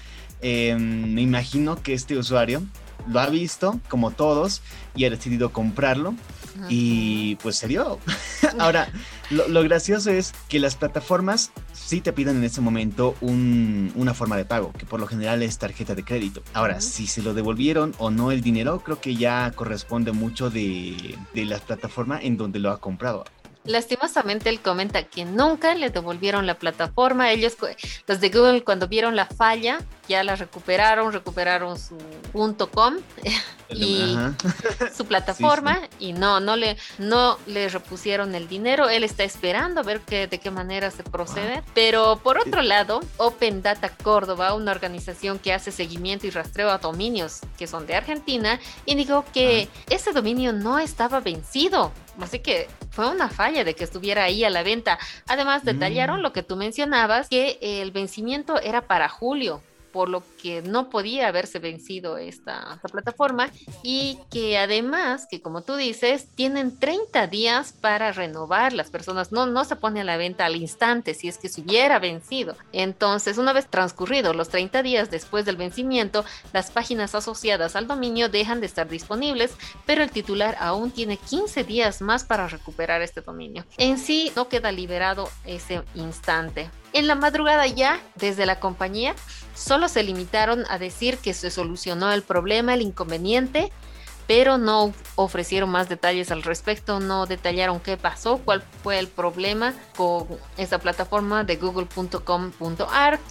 em, 0.41 1.13
me 1.13 1.21
imagino 1.21 1.81
que 1.81 1.93
este 1.93 2.17
usuario 2.17 2.63
lo 3.07 3.19
ha 3.19 3.27
visto, 3.27 3.79
como 3.89 4.11
todos, 4.11 4.61
y 4.95 5.03
ha 5.03 5.09
decidido 5.09 5.51
comprarlo. 5.51 6.15
Y 6.69 7.35
pues 7.37 7.55
se 7.57 7.67
dio. 7.67 7.99
Ahora, 8.59 8.89
lo, 9.29 9.63
gracioso 9.63 10.11
es 10.11 10.33
que 10.47 10.59
las 10.59 10.75
plataformas 10.75 11.51
sí 11.73 12.01
te 12.01 12.13
piden 12.13 12.37
en 12.37 12.43
ese 12.43 12.61
momento 12.61 13.15
una 13.21 14.13
forma 14.13 14.37
de 14.37 14.45
pago, 14.45 14.71
que 14.73 14.85
por 14.85 14.99
lo 14.99 15.07
general 15.07 15.41
es 15.43 15.57
tarjeta 15.57 15.95
de 15.95 16.03
crédito. 16.03 16.43
Ahora, 16.53 16.81
si 16.81 17.07
se 17.07 17.21
lo 17.21 17.33
devolvieron 17.33 17.93
o 17.97 18.11
no 18.11 18.31
el 18.31 18.41
dinero, 18.41 18.79
creo 18.79 18.99
que 18.99 19.15
ya 19.15 19.51
corresponde 19.51 20.11
mucho 20.11 20.49
de, 20.49 21.17
de 21.33 21.45
la 21.45 21.57
plataforma 21.59 22.19
en 22.21 22.37
donde 22.37 22.59
lo 22.59 22.71
ha 22.71 22.79
comprado. 22.79 23.25
Lastimosamente 23.65 24.49
él 24.49 24.59
comenta 24.59 25.03
que 25.03 25.23
nunca 25.23 25.73
le 25.73 25.89
devolvieron 25.89 26.45
la 26.45 26.55
plataforma. 26.55 27.31
Ellos, 27.31 27.55
los 28.07 28.19
de 28.19 28.29
Google, 28.29 28.63
cuando 28.63 28.89
vieron 28.89 29.15
la 29.15 29.25
falla, 29.25 29.79
ya 30.07 30.23
la 30.23 30.35
recuperaron, 30.35 31.11
recuperaron 31.13 31.77
su 31.79 31.97
.com 32.73 32.97
y 33.69 34.15
su 34.95 35.05
plataforma 35.05 35.79
y 35.99 36.13
no, 36.13 36.39
no 36.39 36.55
le, 36.55 36.77
no 36.97 37.37
le 37.47 37.69
repusieron 37.69 38.35
el 38.35 38.47
dinero. 38.47 38.89
Él 38.89 39.03
está 39.03 39.23
esperando 39.23 39.81
a 39.81 39.83
ver 39.83 40.01
que, 40.01 40.27
de 40.27 40.39
qué 40.39 40.51
manera 40.51 40.91
se 40.91 41.03
procede. 41.03 41.63
Pero 41.73 42.19
por 42.21 42.37
otro 42.37 42.61
lado, 42.61 43.01
Open 43.17 43.61
Data 43.61 43.89
Córdoba, 43.89 44.53
una 44.53 44.71
organización 44.71 45.39
que 45.39 45.53
hace 45.53 45.71
seguimiento 45.71 46.27
y 46.27 46.29
rastreo 46.29 46.69
a 46.69 46.77
dominios 46.77 47.41
que 47.57 47.67
son 47.67 47.87
de 47.87 47.95
Argentina, 47.95 48.59
indicó 48.85 49.25
que 49.33 49.69
ese 49.89 50.11
dominio 50.11 50.53
no 50.53 50.79
estaba 50.79 51.19
vencido. 51.19 51.91
Así 52.19 52.39
que 52.39 52.67
fue 52.91 53.09
una 53.09 53.29
falla 53.29 53.63
de 53.63 53.73
que 53.73 53.83
estuviera 53.83 54.23
ahí 54.23 54.43
a 54.43 54.49
la 54.49 54.61
venta. 54.61 54.99
Además, 55.27 55.63
detallaron 55.63 56.19
mm. 56.19 56.23
lo 56.23 56.33
que 56.33 56.43
tú 56.43 56.55
mencionabas, 56.55 57.27
que 57.27 57.57
el 57.61 57.91
vencimiento 57.91 58.59
era 58.59 58.81
para 58.81 59.09
julio 59.09 59.63
por 59.93 60.09
lo 60.09 60.23
que 60.41 60.63
no 60.63 60.89
podía 60.89 61.27
haberse 61.27 61.59
vencido 61.59 62.17
esta, 62.17 62.79
plataforma 62.91 63.49
y 63.83 64.17
que 64.29 64.57
además, 64.57 65.27
que 65.29 65.41
como 65.41 65.61
tú 65.61 65.75
dices, 65.75 66.27
tienen 66.35 66.77
30 66.77 67.27
días 67.27 67.73
para 67.73 68.11
renovar 68.11 68.73
las 68.73 68.89
personas, 68.89 69.31
no, 69.31 69.45
no 69.45 69.63
se 69.63 69.75
pone 69.75 70.01
a 70.01 70.03
la 70.03 70.17
venta 70.17 70.45
al 70.45 70.55
instante 70.55 71.13
si 71.13 71.27
es 71.27 71.37
que 71.37 71.47
se 71.47 71.61
hubiera 71.61 71.99
vencido. 71.99 72.57
Entonces, 72.71 73.37
una 73.37 73.53
vez 73.53 73.67
transcurridos 73.67 74.35
los 74.35 74.49
30 74.49 74.81
días 74.83 75.11
después 75.11 75.45
del 75.45 75.57
vencimiento, 75.57 76.25
las 76.51 76.71
páginas 76.71 77.13
asociadas 77.13 77.75
al 77.75 77.87
dominio 77.87 78.29
dejan 78.29 78.59
de 78.59 78.65
estar 78.65 78.89
disponibles, 78.89 79.55
pero 79.85 80.01
el 80.01 80.09
titular 80.09 80.57
aún 80.59 80.91
tiene 80.91 81.17
15 81.17 81.63
días 81.63 82.01
más 82.01 82.23
para 82.23 82.47
recuperar 82.47 83.03
este 83.03 83.21
dominio. 83.21 83.63
En 83.77 83.99
sí, 83.99 84.31
no 84.35 84.49
queda 84.49 84.71
liberado 84.71 85.29
ese 85.45 85.83
instante. 85.93 86.69
En 86.93 87.07
la 87.07 87.15
madrugada 87.15 87.65
ya, 87.65 87.99
desde 88.15 88.45
la 88.45 88.59
compañía, 88.59 89.15
solo 89.55 89.87
se 89.87 90.03
limitaron 90.03 90.63
a 90.69 90.77
decir 90.77 91.17
que 91.17 91.33
se 91.33 91.49
solucionó 91.49 92.11
el 92.11 92.21
problema, 92.21 92.75
el 92.75 92.83
inconveniente, 92.83 93.71
pero 94.27 94.59
no 94.59 94.93
ofrecieron 95.15 95.69
más 95.69 95.89
detalles 95.89 96.31
al 96.31 96.43
respecto, 96.43 96.99
no 96.99 97.25
detallaron 97.25 97.79
qué 97.79 97.97
pasó, 97.97 98.37
cuál 98.37 98.63
fue 98.83 98.99
el 98.99 99.07
problema 99.07 99.73
con 99.97 100.27
esa 100.57 100.77
plataforma 100.77 101.43
de 101.43 101.55
google.com.arc. 101.55 103.21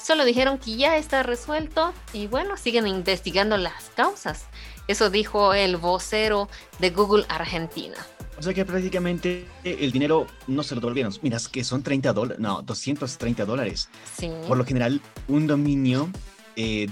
Solo 0.00 0.24
dijeron 0.24 0.58
que 0.58 0.76
ya 0.76 0.96
está 0.96 1.24
resuelto 1.24 1.92
y 2.12 2.28
bueno, 2.28 2.56
siguen 2.56 2.86
investigando 2.86 3.56
las 3.56 3.90
causas. 3.96 4.46
Eso 4.86 5.10
dijo 5.10 5.54
el 5.54 5.76
vocero 5.76 6.48
de 6.78 6.90
Google 6.90 7.26
Argentina. 7.28 7.96
O 8.38 8.42
sea 8.42 8.54
que 8.54 8.64
prácticamente 8.64 9.46
el 9.64 9.90
dinero 9.90 10.26
no 10.46 10.62
se 10.62 10.74
lo 10.76 10.80
devolvieron. 10.80 11.12
Mira, 11.22 11.38
que 11.50 11.64
son 11.64 11.82
30 11.82 12.12
dólares, 12.12 12.38
no, 12.38 12.62
230 12.62 13.44
dólares. 13.44 13.88
Sí. 14.16 14.30
Por 14.46 14.56
lo 14.56 14.64
general, 14.64 15.00
un 15.26 15.48
dominio, 15.48 16.08
eh, 16.54 16.88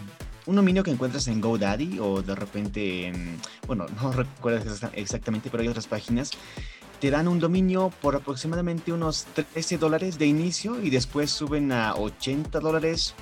un 0.47 0.57
dominio 0.57 0.83
que 0.83 0.91
encuentras 0.91 1.29
en 1.29 1.41
GoDaddy 1.41 2.01
o 2.01 2.21
de 2.21 2.35
repente, 2.35 3.07
en, 3.07 3.37
bueno, 3.67 3.87
no 4.03 4.13
recuerdo 4.13 4.75
exactamente, 4.95 5.49
pero 5.49 5.63
hay 5.63 5.69
otras 5.69 5.87
páginas, 5.87 6.33
te 7.01 7.11
dan 7.11 7.29
un 7.29 7.39
dominio 7.39 7.93
por 8.01 8.17
aproximadamente 8.17 8.93
unos 8.93 9.27
13 9.35 9.79
dólares 9.79 10.19
de 10.19 10.27
inicio 10.27 10.83
y 10.83 10.91
después 10.91 11.31
suben 11.31 11.71
a 11.71 11.95
80 11.95 12.59
dólares 12.59 13.15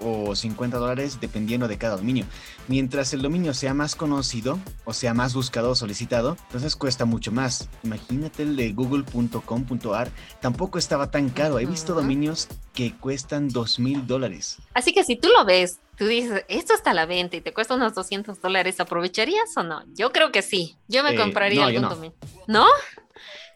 o 0.00 0.34
50 0.34 0.78
dólares 0.78 1.18
dependiendo 1.20 1.68
de 1.68 1.78
cada 1.78 1.96
dominio. 1.96 2.24
Mientras 2.68 3.12
el 3.12 3.22
dominio 3.22 3.54
sea 3.54 3.74
más 3.74 3.94
conocido 3.94 4.58
o 4.84 4.92
sea 4.92 5.14
más 5.14 5.34
buscado 5.34 5.70
o 5.70 5.74
solicitado, 5.74 6.36
entonces 6.46 6.76
cuesta 6.76 7.04
mucho 7.04 7.32
más. 7.32 7.68
Imagínate 7.82 8.42
el 8.42 8.56
de 8.56 8.72
google.com.ar, 8.72 10.10
tampoco 10.40 10.78
estaba 10.78 11.10
tan 11.10 11.28
caro. 11.30 11.58
He 11.58 11.66
visto 11.66 11.94
dominios 11.94 12.48
que 12.74 12.94
cuestan 12.96 13.48
2 13.48 13.78
mil 13.78 14.06
dólares. 14.06 14.58
Así 14.74 14.92
que 14.92 15.04
si 15.04 15.16
tú 15.16 15.28
lo 15.28 15.44
ves, 15.44 15.80
tú 15.96 16.06
dices, 16.06 16.44
esto 16.48 16.74
está 16.74 16.92
a 16.92 16.94
la 16.94 17.06
venta 17.06 17.36
y 17.36 17.40
te 17.40 17.52
cuesta 17.52 17.74
unos 17.74 17.94
200 17.94 18.40
dólares, 18.40 18.80
¿aprovecharías 18.80 19.56
o 19.56 19.62
no? 19.62 19.82
Yo 19.94 20.12
creo 20.12 20.32
que 20.32 20.42
sí. 20.42 20.76
Yo 20.88 21.02
me 21.02 21.10
eh, 21.10 21.16
compraría 21.16 21.66
algún 21.66 21.82
dominio. 21.88 22.14
¿No? 22.46 22.66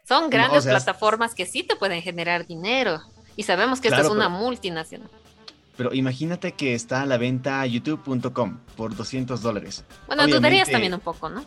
Son 0.07 0.29
grandes 0.29 0.59
o 0.59 0.61
sea, 0.61 0.73
plataformas 0.73 1.33
que 1.33 1.45
sí 1.47 1.63
te 1.63 1.75
pueden 1.75 2.01
generar 2.03 2.45
dinero. 2.45 3.01
Y 3.35 3.43
sabemos 3.43 3.81
que 3.81 3.87
esta 3.87 4.01
Claro, 4.01 4.09
es 4.09 4.15
una 4.15 4.27
pero- 4.29 4.39
multinacional. 4.45 5.09
Pero 5.77 5.93
imagínate 5.93 6.53
que 6.53 6.73
está 6.73 7.01
a 7.01 7.05
la 7.05 7.17
venta 7.17 7.65
youtube.com 7.65 8.59
por 8.75 8.95
200 8.95 9.41
dólares. 9.41 9.83
Bueno, 10.07 10.23
dudarías 10.27 10.67
Obviamente, 10.67 10.71
también 10.71 10.93
un 10.93 10.99
poco, 11.01 11.29
¿no? 11.29 11.45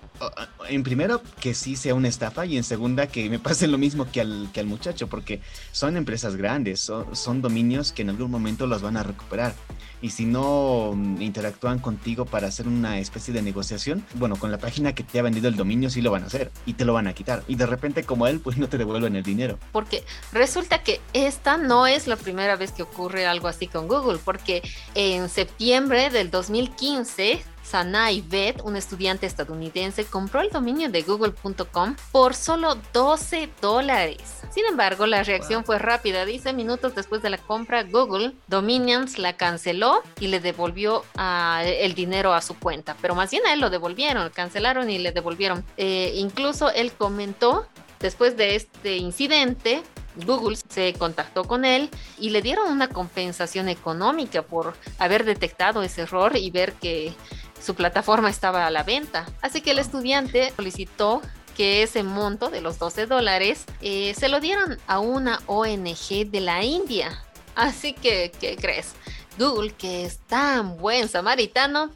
En 0.69 0.83
primero, 0.83 1.23
que 1.41 1.55
sí 1.55 1.77
sea 1.77 1.95
una 1.95 2.09
estafa 2.09 2.45
y 2.47 2.57
en 2.57 2.65
segunda, 2.65 3.07
que 3.07 3.29
me 3.31 3.39
pase 3.39 3.67
lo 3.67 3.79
mismo 3.79 4.11
que 4.11 4.21
al, 4.21 4.49
que 4.53 4.61
al 4.61 4.67
muchacho, 4.67 5.09
porque 5.09 5.41
son 5.73 5.97
empresas 5.97 6.37
grandes, 6.37 6.81
son, 6.81 7.17
son 7.17 7.41
dominios 7.41 7.93
que 7.93 8.03
en 8.03 8.11
algún 8.11 8.31
momento 8.31 8.67
los 8.67 8.83
van 8.83 8.97
a 8.97 9.03
recuperar. 9.03 9.55
Y 10.01 10.11
si 10.11 10.25
no 10.25 10.93
mm, 10.95 11.21
interactúan 11.21 11.79
contigo 11.79 12.25
para 12.25 12.49
hacer 12.49 12.69
una 12.69 12.99
especie 12.99 13.35
de 13.35 13.43
negociación, 13.43 14.05
bueno, 14.15 14.37
con 14.37 14.51
la 14.51 14.59
página 14.59 14.95
que 14.95 15.03
te 15.03 15.19
ha 15.19 15.23
vendido 15.23 15.49
el 15.49 15.57
dominio 15.57 15.91
sí 15.91 16.03
lo 16.03 16.11
van 16.11 16.23
a 16.23 16.27
hacer 16.27 16.51
y 16.67 16.75
te 16.75 16.85
lo 16.85 16.93
van 16.93 17.07
a 17.07 17.15
quitar. 17.15 17.43
Y 17.49 17.57
de 17.57 17.67
repente 17.67 18.05
como 18.05 18.27
él, 18.27 18.41
pues 18.41 18.57
no 18.59 18.69
te 18.69 18.79
devuelven 18.79 19.17
el 19.17 19.23
dinero. 19.23 19.59
Porque 19.73 20.05
resulta 20.33 20.83
que 20.83 21.01
esta 21.13 21.57
no 21.57 21.87
es 21.87 22.07
la 22.07 22.17
primera 22.17 22.57
vez 22.57 22.73
que 22.73 22.83
ocurre 22.83 23.27
algo 23.27 23.49
así 23.49 23.67
con 23.67 23.89
Google, 23.89 24.19
porque 24.25 24.63
en 24.95 25.29
septiembre 25.29 26.11
del 26.11 26.31
2015, 26.31 27.43
Sanai 27.63 28.23
Bet, 28.23 28.61
un 28.63 28.77
estudiante 28.77 29.27
estadounidense, 29.27 30.05
compró 30.05 30.41
el 30.41 30.51
dominio 30.51 30.89
de 30.89 31.03
google.com 31.03 31.97
por 32.13 32.35
solo 32.35 32.77
12 32.93 33.51
dólares. 33.61 34.39
Sin 34.51 34.65
embargo, 34.67 35.07
la 35.07 35.23
reacción 35.23 35.65
fue 35.65 35.79
rápida. 35.79 36.25
Dice 36.25 36.53
minutos 36.53 36.95
después 36.95 37.23
de 37.23 37.31
la 37.31 37.39
compra, 37.39 37.85
Google 37.85 38.33
Dominions 38.47 39.19
la 39.19 39.37
canceló 39.37 40.03
y 40.19 40.29
le 40.29 40.41
devolvió 40.41 41.05
ah, 41.17 41.63
el 41.65 41.95
dinero 41.95 42.33
a 42.33 42.41
su 42.41 42.59
cuenta. 42.59 42.97
Pero 43.01 43.15
más 43.15 43.31
bien 43.31 43.47
a 43.47 43.53
él 43.53 43.61
lo 43.61 43.71
devolvieron, 43.71 44.31
cancelaron 44.31 44.91
y 44.91 44.99
le 44.99 45.13
devolvieron. 45.13 45.65
Eh, 45.77 46.13
incluso 46.17 46.71
él 46.71 46.93
comentó 46.93 47.67
después 48.01 48.37
de 48.37 48.57
este 48.57 48.97
incidente, 48.97 49.83
Google 50.27 50.57
se 50.57 50.95
contactó 50.95 51.45
con 51.45 51.65
él 51.65 51.91
y 52.19 52.31
le 52.31 52.43
dieron 52.43 52.71
una 52.71 52.89
compensación 52.89 53.69
económica 53.69 54.43
por 54.43 54.75
haber 54.99 55.25
detectado 55.25 55.83
ese 55.83 56.03
error 56.03 56.37
y 56.37 56.51
ver 56.51 56.73
que 56.73 57.13
su 57.61 57.75
plataforma 57.75 58.31
estaba 58.31 58.67
a 58.67 58.71
la 58.71 58.83
venta. 58.83 59.27
Así 59.41 59.61
que 59.61 59.73
el 59.73 59.79
estudiante 59.79 60.53
solicitó 60.57 61.23
que 61.57 61.83
ese 61.83 62.03
monto 62.03 62.51
de 62.51 62.61
los 62.61 62.79
12 62.79 63.07
dólares 63.07 63.65
eh, 63.81 64.15
se 64.15 64.29
lo 64.29 64.41
dieron 64.41 64.79
a 64.87 65.01
una 65.01 65.41
ONG 65.47 66.27
de 66.31 66.41
la 66.41 66.63
India. 66.63 67.25
Así 67.57 67.93
que, 67.93 68.31
¿qué 68.41 68.57
crees? 68.57 68.95
Google, 69.39 69.73
que 69.73 70.05
es 70.05 70.19
tan 70.19 70.77
buen 70.79 71.09
samaritano, 71.09 71.91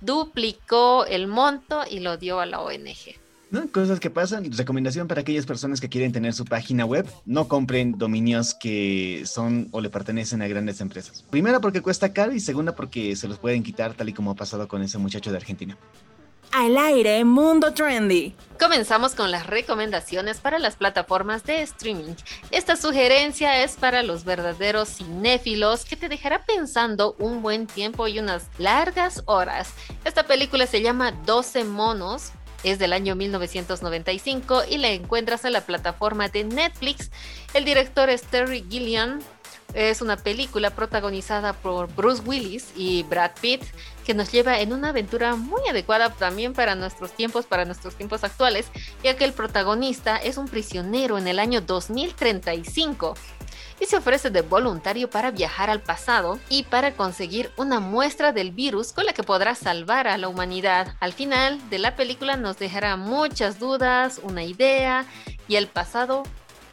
duplicó 0.00 1.04
el 1.04 1.26
monto 1.26 1.82
y 1.88 1.98
lo 1.98 2.16
dio 2.16 2.40
a 2.40 2.46
la 2.46 2.60
ONG. 2.60 3.18
¿No? 3.50 3.66
Cosas 3.70 3.98
que 3.98 4.10
pasan. 4.10 4.52
Recomendación 4.52 5.08
para 5.08 5.22
aquellas 5.22 5.46
personas 5.46 5.80
que 5.80 5.88
quieren 5.88 6.12
tener 6.12 6.34
su 6.34 6.44
página 6.44 6.84
web, 6.84 7.06
no 7.24 7.48
compren 7.48 7.96
dominios 7.96 8.54
que 8.54 9.22
son 9.24 9.68
o 9.70 9.80
le 9.80 9.88
pertenecen 9.88 10.42
a 10.42 10.48
grandes 10.48 10.80
empresas. 10.80 11.24
Primera 11.30 11.60
porque 11.60 11.80
cuesta 11.80 12.12
caro 12.12 12.32
y 12.32 12.40
segunda 12.40 12.74
porque 12.74 13.16
se 13.16 13.28
los 13.28 13.38
pueden 13.38 13.62
quitar 13.62 13.94
tal 13.94 14.08
y 14.08 14.12
como 14.12 14.32
ha 14.32 14.34
pasado 14.34 14.68
con 14.68 14.82
ese 14.82 14.98
muchacho 14.98 15.30
de 15.30 15.38
Argentina. 15.38 15.78
Al 16.50 16.78
aire, 16.78 17.24
Mundo 17.24 17.74
Trendy. 17.74 18.34
Comenzamos 18.58 19.14
con 19.14 19.30
las 19.30 19.46
recomendaciones 19.46 20.38
para 20.38 20.58
las 20.58 20.76
plataformas 20.76 21.44
de 21.44 21.60
streaming. 21.62 22.14
Esta 22.50 22.74
sugerencia 22.74 23.62
es 23.62 23.76
para 23.76 24.02
los 24.02 24.24
verdaderos 24.24 24.88
cinéfilos 24.88 25.84
que 25.84 25.96
te 25.96 26.08
dejará 26.08 26.44
pensando 26.44 27.14
un 27.18 27.42
buen 27.42 27.66
tiempo 27.66 28.08
y 28.08 28.18
unas 28.18 28.46
largas 28.58 29.22
horas. 29.26 29.74
Esta 30.04 30.26
película 30.26 30.66
se 30.66 30.80
llama 30.80 31.12
12 31.12 31.64
monos. 31.64 32.32
Es 32.64 32.78
del 32.78 32.92
año 32.92 33.14
1995 33.14 34.62
y 34.68 34.78
la 34.78 34.88
encuentras 34.88 35.44
en 35.44 35.52
la 35.52 35.60
plataforma 35.60 36.28
de 36.28 36.44
Netflix. 36.44 37.10
El 37.54 37.64
director 37.64 38.10
es 38.10 38.22
Terry 38.22 38.64
Gilliam. 38.68 39.20
Es 39.74 40.00
una 40.00 40.16
película 40.16 40.70
protagonizada 40.70 41.52
por 41.52 41.94
Bruce 41.94 42.22
Willis 42.24 42.72
y 42.74 43.02
Brad 43.02 43.32
Pitt 43.40 43.62
que 44.06 44.14
nos 44.14 44.32
lleva 44.32 44.60
en 44.60 44.72
una 44.72 44.88
aventura 44.88 45.36
muy 45.36 45.60
adecuada 45.68 46.08
también 46.10 46.54
para 46.54 46.74
nuestros 46.74 47.12
tiempos, 47.12 47.44
para 47.44 47.66
nuestros 47.66 47.94
tiempos 47.94 48.24
actuales, 48.24 48.66
ya 49.04 49.14
que 49.16 49.24
el 49.24 49.34
protagonista 49.34 50.16
es 50.16 50.38
un 50.38 50.48
prisionero 50.48 51.18
en 51.18 51.28
el 51.28 51.38
año 51.38 51.60
2035 51.60 53.14
y 53.80 53.86
se 53.86 53.96
ofrece 53.96 54.30
de 54.30 54.42
voluntario 54.42 55.10
para 55.10 55.30
viajar 55.30 55.70
al 55.70 55.80
pasado 55.80 56.38
y 56.48 56.64
para 56.64 56.92
conseguir 56.92 57.50
una 57.56 57.80
muestra 57.80 58.32
del 58.32 58.50
virus 58.50 58.92
con 58.92 59.06
la 59.06 59.12
que 59.12 59.22
podrá 59.22 59.54
salvar 59.54 60.08
a 60.08 60.18
la 60.18 60.28
humanidad. 60.28 60.94
Al 61.00 61.12
final 61.12 61.70
de 61.70 61.78
la 61.78 61.96
película 61.96 62.36
nos 62.36 62.58
dejará 62.58 62.96
muchas 62.96 63.58
dudas, 63.58 64.20
una 64.22 64.44
idea 64.44 65.06
y 65.46 65.56
el 65.56 65.66
pasado 65.66 66.22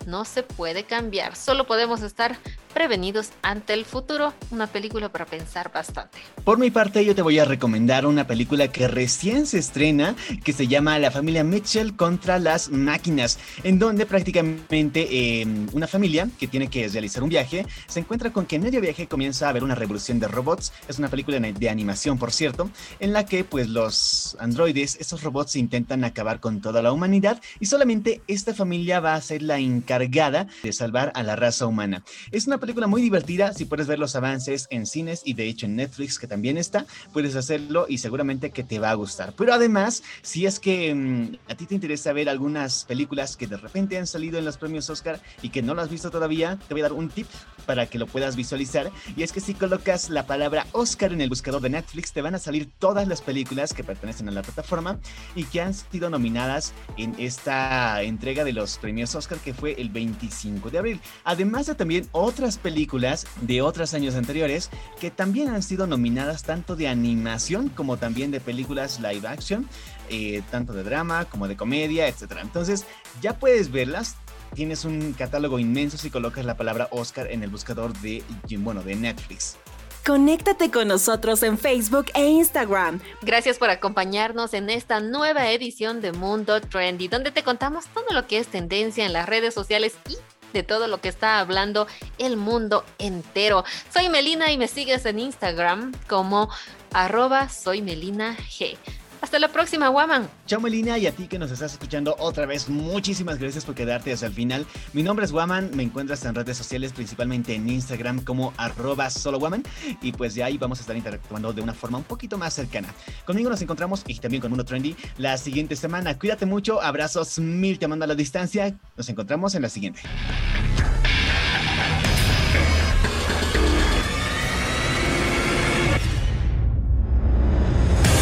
no 0.06 0.26
se 0.26 0.44
puede 0.44 0.84
cambiar, 0.84 1.36
solo 1.36 1.66
podemos 1.66 2.02
estar 2.02 2.38
prevenidos 2.76 3.30
ante 3.42 3.74
el 3.74 3.86
futuro, 3.86 4.34
una 4.52 4.68
película 4.68 5.08
para 5.08 5.26
pensar 5.26 5.72
bastante. 5.72 6.18
Por 6.44 6.60
mi 6.60 6.70
parte, 6.72 7.06
yo 7.06 7.16
te 7.16 7.22
voy 7.22 7.40
a 7.40 7.46
recomendar 7.46 8.06
una 8.06 8.28
película 8.28 8.68
que 8.68 8.90
recién 8.90 9.48
se 9.48 9.60
estrena, 9.60 10.14
que 10.44 10.52
se 10.52 10.68
llama 10.68 11.00
La 11.00 11.10
familia 11.10 11.46
Mitchell 11.46 11.96
contra 11.96 12.38
las 12.38 12.70
máquinas, 12.70 13.40
en 13.64 13.80
donde 13.80 14.06
prácticamente 14.06 15.08
eh, 15.10 15.48
una 15.72 15.88
familia 15.88 16.28
que 16.38 16.50
tiene 16.50 16.68
que 16.68 16.86
realizar 16.90 17.24
un 17.24 17.30
viaje 17.30 17.66
se 17.88 18.02
encuentra 18.02 18.34
con 18.34 18.46
que 18.46 18.58
en 18.58 18.64
medio 18.64 18.82
viaje 18.82 19.08
comienza 19.08 19.46
a 19.46 19.52
haber 19.52 19.64
una 19.64 19.76
revolución 19.76 20.20
de 20.20 20.28
robots. 20.28 20.74
Es 20.90 21.00
una 21.00 21.08
película 21.08 21.40
de 21.40 21.70
animación, 21.70 22.18
por 22.18 22.34
cierto, 22.34 22.70
en 23.00 23.14
la 23.14 23.26
que 23.26 23.46
pues 23.46 23.70
los 23.70 24.36
androides, 24.42 24.98
esos 25.00 25.24
robots 25.24 25.56
intentan 25.56 26.04
acabar 26.04 26.42
con 26.42 26.60
toda 26.60 26.82
la 26.82 26.92
humanidad 26.92 27.42
y 27.62 27.68
solamente 27.68 28.22
esta 28.28 28.54
familia 28.54 29.00
va 29.00 29.16
a 29.16 29.22
ser 29.22 29.44
la 29.44 29.60
encargada 29.60 30.48
de 30.62 30.74
salvar 30.74 31.14
a 31.16 31.24
la 31.24 31.38
raza 31.38 31.68
humana. 31.68 32.04
Es 32.32 32.48
una 32.48 32.65
película 32.66 32.88
muy 32.88 33.04
divertida, 33.04 33.54
si 33.54 33.66
puedes 33.66 33.86
ver 33.86 34.00
los 34.00 34.16
avances 34.16 34.66
en 34.72 34.88
cines 34.88 35.22
y 35.24 35.36
de 35.36 35.48
hecho 35.48 35.68
en 35.68 35.76
Netflix 35.76 36.18
que 36.18 36.26
también 36.26 36.58
está, 36.58 36.88
puedes 37.14 37.36
hacerlo 37.36 37.86
y 37.88 38.00
seguramente 38.00 38.50
que 38.50 38.64
te 38.64 38.80
va 38.80 38.90
a 38.90 38.96
gustar. 38.96 39.34
Pero 39.38 39.54
además, 39.54 40.02
si 40.24 40.48
es 40.48 40.60
que 40.60 40.96
mmm, 40.96 41.36
a 41.48 41.54
ti 41.54 41.68
te 41.68 41.76
interesa 41.76 42.12
ver 42.12 42.28
algunas 42.28 42.86
películas 42.86 43.38
que 43.38 43.46
de 43.46 43.58
repente 43.58 44.00
han 44.00 44.08
salido 44.08 44.40
en 44.40 44.46
los 44.46 44.58
premios 44.58 44.90
Oscar 44.90 45.22
y 45.44 45.50
que 45.50 45.62
no 45.62 45.76
lo 45.76 45.84
has 45.84 45.92
visto 45.92 46.10
todavía, 46.10 46.58
te 46.68 46.74
voy 46.74 46.82
a 46.82 46.86
dar 46.86 46.94
un 46.94 47.10
tip 47.10 47.28
para 47.68 47.86
que 47.86 48.00
lo 48.00 48.08
puedas 48.08 48.36
visualizar 48.36 48.92
y 49.16 49.22
es 49.22 49.32
que 49.32 49.42
si 49.42 49.54
colocas 49.54 50.10
la 50.10 50.26
palabra 50.26 50.66
Oscar 50.72 51.14
en 51.14 51.22
el 51.22 51.30
buscador 51.30 51.62
de 51.62 51.70
Netflix 51.70 52.14
te 52.14 52.24
van 52.24 52.34
a 52.34 52.40
salir 52.40 52.72
todas 52.80 53.08
las 53.08 53.22
películas 53.22 53.74
que 53.74 53.84
pertenecen 53.84 54.28
a 54.28 54.32
la 54.32 54.42
plataforma 54.42 55.00
y 55.36 55.44
que 55.44 55.62
han 55.62 55.74
sido 55.76 56.10
nominadas 56.10 56.74
en 56.98 57.14
esta 57.20 58.02
entrega 58.02 58.44
de 58.44 58.54
los 58.54 58.80
premios 58.80 59.14
Oscar 59.14 59.38
que 59.38 59.54
fue 59.54 59.80
el 59.80 59.90
25 59.90 60.72
de 60.72 60.80
abril. 60.80 61.02
Además 61.24 61.68
de 61.68 61.76
también 61.76 62.08
otras 62.12 62.55
películas 62.58 63.28
de 63.42 63.62
otros 63.62 63.94
años 63.94 64.16
anteriores 64.16 64.70
que 65.00 65.12
también 65.12 65.50
han 65.50 65.64
sido 65.64 65.88
nominadas 65.88 66.44
tanto 66.44 66.76
de 66.76 66.88
animación 66.88 67.70
como 67.70 67.98
también 67.98 68.32
de 68.32 68.40
películas 68.40 69.00
live 69.00 69.28
action, 69.28 69.68
eh, 70.10 70.42
tanto 70.52 70.74
de 70.74 70.84
drama 70.84 71.26
como 71.26 71.48
de 71.48 71.56
comedia, 71.56 72.08
etc. 72.08 72.38
Entonces 72.42 72.86
ya 73.22 73.38
puedes 73.38 73.72
verlas. 73.72 74.16
Tienes 74.54 74.86
un 74.86 75.14
catálogo 75.14 75.60
inmenso 75.60 75.98
si 75.98 76.10
colocas 76.10 76.46
la 76.46 76.56
palabra 76.56 76.88
Oscar 76.92 77.30
en 77.30 77.44
el 77.44 77.50
buscador 77.50 77.94
de, 78.00 78.24
bueno, 78.60 78.84
de 78.84 78.96
Netflix. 78.96 79.58
Conéctate 80.06 80.70
con 80.70 80.88
nosotros 80.88 81.42
en 81.42 81.58
Facebook 81.58 82.06
e 82.14 82.28
Instagram. 82.28 83.02
Gracias 83.24 83.58
por 83.58 83.72
acompañarnos 83.72 84.54
en 84.54 84.70
esta 84.70 85.00
nueva 85.00 85.50
edición 85.50 86.00
de 86.00 86.12
Mundo 86.12 86.62
Trendy, 86.62 87.08
donde 87.08 87.32
te 87.32 87.44
contamos 87.44 87.86
todo 87.88 88.06
lo 88.12 88.28
que 88.28 88.38
es 88.38 88.48
tendencia 88.48 89.04
en 89.04 89.14
las 89.14 89.28
redes 89.28 89.56
sociales 89.56 89.96
y 90.08 90.18
de 90.56 90.64
todo 90.64 90.88
lo 90.88 91.02
que 91.02 91.10
está 91.10 91.40
hablando 91.40 91.86
el 92.18 92.38
mundo 92.38 92.86
entero. 92.98 93.66
Soy 93.94 94.08
Melina 94.10 94.52
y 94.52 94.58
me 94.58 94.70
sigues 94.70 95.06
en 95.06 95.20
Instagram 95.20 95.92
como 96.08 96.50
arroba 96.94 97.50
soy 97.50 97.82
Melina 97.82 98.38
G. 98.38 98.78
Hasta 99.26 99.40
la 99.40 99.48
próxima, 99.48 99.90
Waman. 99.90 100.30
Chao 100.46 100.62
Melina 100.62 101.00
y 101.00 101.08
a 101.08 101.12
ti 101.12 101.28
que 101.28 101.40
nos 101.40 101.50
estás 101.50 101.72
escuchando 101.72 102.16
otra 102.20 102.46
vez, 102.46 102.70
muchísimas 102.70 103.40
gracias 103.40 103.66
por 103.66 103.74
quedarte 103.74 104.14
hasta 104.14 104.28
el 104.28 104.34
final. 104.34 104.68
Mi 104.94 105.02
nombre 105.02 105.26
es 105.26 105.32
Waman, 105.32 105.72
me 105.74 105.82
encuentras 105.82 106.24
en 106.26 106.36
redes 106.36 106.56
sociales, 106.56 106.94
principalmente 106.94 107.56
en 107.56 107.68
Instagram 107.68 108.24
como 108.24 108.54
arroba 108.56 109.10
solo 109.10 109.40
Waman 109.40 109.64
y 110.04 110.12
pues 110.12 110.36
de 110.36 110.44
ahí 110.44 110.60
vamos 110.60 110.78
a 110.78 110.82
estar 110.82 110.96
interactuando 110.96 111.54
de 111.54 111.64
una 111.64 111.74
forma 111.74 111.98
un 111.98 112.04
poquito 112.04 112.38
más 112.38 112.54
cercana. 112.54 112.94
Conmigo 113.26 113.50
nos 113.50 113.64
encontramos 113.64 114.04
y 114.06 114.14
también 114.20 114.42
con 114.42 114.52
Mundo 114.52 114.64
Trendy 114.64 114.96
la 115.18 115.40
siguiente 115.40 115.76
semana. 115.76 116.20
Cuídate 116.20 116.46
mucho, 116.46 116.80
abrazos 116.80 117.40
mil 117.40 117.80
te 117.80 117.88
mando 117.88 118.06
a 118.06 118.08
la 118.08 118.14
distancia. 118.14 118.78
Nos 118.96 119.10
encontramos 119.10 119.56
en 119.56 119.64
la 119.64 119.70
siguiente. 119.70 120.02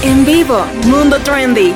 En 0.06 0.26
vivo, 0.26 0.66
Mundo 0.86 1.18
Trendy. 1.20 1.74